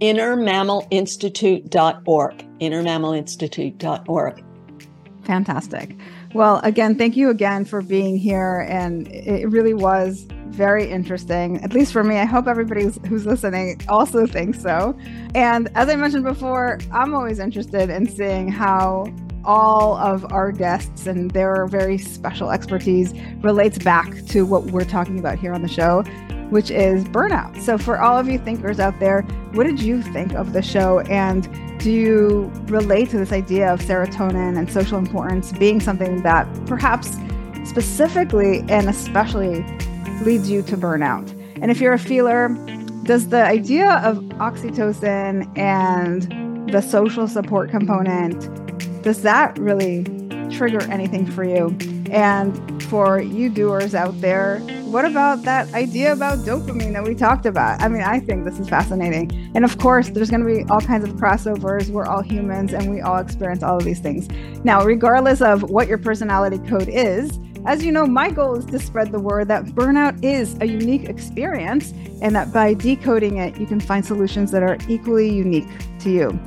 innermammalinstitute.org 0.02 2.46
innermammalinstitute.org 2.62 4.44
fantastic 5.26 5.98
well 6.34 6.60
again 6.64 6.96
thank 6.96 7.18
you 7.18 7.30
again 7.30 7.66
for 7.66 7.82
being 7.82 8.18
here 8.18 8.66
and 8.70 9.08
it 9.10 9.50
really 9.50 9.74
was 9.74 10.28
very 10.60 10.90
interesting, 10.90 11.64
at 11.64 11.74
least 11.74 11.94
for 11.94 12.04
me. 12.04 12.18
I 12.18 12.26
hope 12.26 12.46
everybody 12.46 12.84
who's 13.08 13.26
listening 13.26 13.82
also 13.88 14.28
thinks 14.28 14.62
so. 14.62 14.98
And 15.34 15.70
as 15.76 15.88
I 15.88 15.96
mentioned 15.96 16.26
before, 16.26 16.80
I'm 16.92 17.14
always 17.14 17.40
interested 17.40 17.90
in 17.90 18.10
seeing 18.10 18.50
how 18.50 19.06
all 19.46 19.96
of 19.98 20.30
our 20.34 20.52
guests 20.52 21.08
and 21.08 21.32
their 21.32 21.66
very 21.68 21.98
special 21.98 22.52
expertise 22.52 23.14
relates 23.42 23.78
back 23.78 24.26
to 24.28 24.46
what 24.46 24.66
we're 24.66 24.84
talking 24.84 25.18
about 25.18 25.40
here 25.40 25.54
on 25.54 25.62
the 25.62 25.70
show, 25.70 26.04
which 26.50 26.72
is 26.72 27.04
burnout. 27.06 27.62
So, 27.62 27.78
for 27.78 28.00
all 28.00 28.18
of 28.18 28.28
you 28.28 28.40
thinkers 28.40 28.80
out 28.80 29.00
there, 29.00 29.22
what 29.54 29.66
did 29.66 29.82
you 29.82 30.02
think 30.02 30.34
of 30.34 30.54
the 30.54 30.62
show? 30.62 31.00
And 31.02 31.48
do 31.80 31.92
you 31.92 32.52
relate 32.66 33.10
to 33.12 33.18
this 33.18 33.32
idea 33.32 33.72
of 33.72 33.80
serotonin 33.80 34.58
and 34.58 34.72
social 34.72 34.98
importance 34.98 35.52
being 35.54 35.80
something 35.80 36.22
that 36.24 36.48
perhaps 36.66 37.18
specifically 37.64 38.60
and 38.70 38.90
especially 38.90 39.64
leads 40.24 40.50
you 40.50 40.62
to 40.64 40.78
burnout? 40.78 41.30
And 41.62 41.72
if 41.72 41.80
you're 41.80 41.94
a 41.94 42.00
feeler, 42.00 42.50
does 43.04 43.30
the 43.30 43.44
idea 43.44 44.02
of 44.04 44.18
oxytocin 44.40 45.58
and 45.58 46.72
the 46.72 46.82
social 46.82 47.28
support 47.28 47.72
component 47.72 48.48
does 49.02 49.22
that 49.22 49.58
really 49.58 50.04
trigger 50.52 50.82
anything 50.92 51.26
for 51.26 51.44
you? 51.44 51.76
And 52.12 52.84
for 52.84 53.22
you 53.22 53.50
doers 53.50 53.96
out 53.96 54.20
there, 54.20 54.62
what 54.90 55.06
about 55.06 55.44
that 55.44 55.72
idea 55.76 56.12
about 56.12 56.40
dopamine 56.40 56.94
that 56.94 57.04
we 57.04 57.14
talked 57.14 57.46
about? 57.46 57.80
I 57.82 57.88
mean, 57.88 58.02
I 58.02 58.20
think 58.20 58.44
this 58.44 58.60
is 58.60 58.68
fascinating. 58.68 59.52
And 59.54 59.64
of 59.64 59.78
course, 59.78 60.10
there's 60.10 60.32
going 60.32 60.42
to 60.42 60.48
be 60.48 60.64
all 60.70 60.82
kinds 60.82 61.08
of 61.08 61.16
crossovers. 61.16 61.90
We're 61.90 62.08
all 62.08 62.24
humans 62.24 62.74
and 62.74 62.90
we 62.90 63.00
all 63.00 63.20
experience 63.20 63.62
all 63.62 63.78
of 63.78 63.84
these 63.84 64.00
things. 64.00 64.28
Now, 64.64 64.84
regardless 64.84 65.42
of 65.42 65.70
what 65.70 65.88
your 65.88 66.00
personality 66.00 66.58
code 66.68 66.90
is, 66.90 67.40
as 67.66 67.86
you 67.86 67.92
know, 67.92 68.08
my 68.08 68.32
goal 68.32 68.56
is 68.56 68.66
to 68.66 68.80
spread 68.80 69.12
the 69.12 69.20
word 69.20 69.48
that 69.50 69.66
burnout 69.66 70.24
is 70.24 70.58
a 70.60 70.66
unique 70.66 71.04
experience 71.04 71.94
and 72.22 72.36
that 72.36 72.52
by 72.52 72.74
decoding 72.74 73.38
it, 73.38 73.60
you 73.60 73.68
can 73.68 73.80
find 73.80 74.04
solutions 74.04 74.50
that 74.52 74.64
are 74.64 74.78
equally 74.88 75.30
unique 75.30 75.68
to 76.00 76.10
you. 76.10 76.40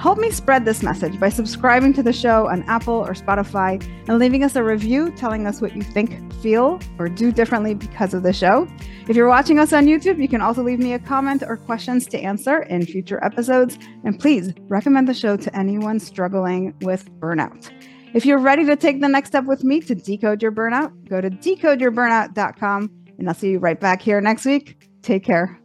Help 0.00 0.16
me 0.16 0.30
spread 0.30 0.64
this 0.64 0.82
message 0.82 1.20
by 1.20 1.28
subscribing 1.28 1.92
to 1.92 2.02
the 2.02 2.10
show 2.10 2.48
on 2.48 2.62
Apple 2.62 2.94
or 2.94 3.12
Spotify 3.12 3.86
and 4.08 4.18
leaving 4.18 4.42
us 4.42 4.56
a 4.56 4.62
review 4.62 5.10
telling 5.10 5.46
us 5.46 5.60
what 5.60 5.76
you 5.76 5.82
think, 5.82 6.32
feel, 6.36 6.80
or 6.98 7.06
do 7.06 7.30
differently 7.30 7.74
because 7.74 8.14
of 8.14 8.22
the 8.22 8.32
show. 8.32 8.66
If 9.08 9.14
you're 9.14 9.28
watching 9.28 9.58
us 9.58 9.74
on 9.74 9.84
YouTube, 9.84 10.18
you 10.18 10.26
can 10.26 10.40
also 10.40 10.62
leave 10.62 10.78
me 10.78 10.94
a 10.94 10.98
comment 10.98 11.42
or 11.46 11.58
questions 11.58 12.06
to 12.06 12.18
answer 12.18 12.62
in 12.62 12.86
future 12.86 13.22
episodes. 13.22 13.78
And 14.04 14.18
please 14.18 14.54
recommend 14.68 15.06
the 15.06 15.12
show 15.12 15.36
to 15.36 15.54
anyone 15.54 16.00
struggling 16.00 16.74
with 16.80 17.10
burnout. 17.20 17.70
If 18.14 18.24
you're 18.24 18.38
ready 18.38 18.64
to 18.64 18.76
take 18.76 19.02
the 19.02 19.08
next 19.08 19.28
step 19.28 19.44
with 19.44 19.64
me 19.64 19.80
to 19.82 19.94
decode 19.94 20.40
your 20.40 20.50
burnout, 20.50 21.10
go 21.10 21.20
to 21.20 21.28
decodeyourburnout.com 21.28 22.90
and 23.18 23.28
I'll 23.28 23.34
see 23.34 23.50
you 23.50 23.58
right 23.58 23.78
back 23.78 24.00
here 24.00 24.22
next 24.22 24.46
week. 24.46 24.88
Take 25.02 25.24
care. 25.24 25.60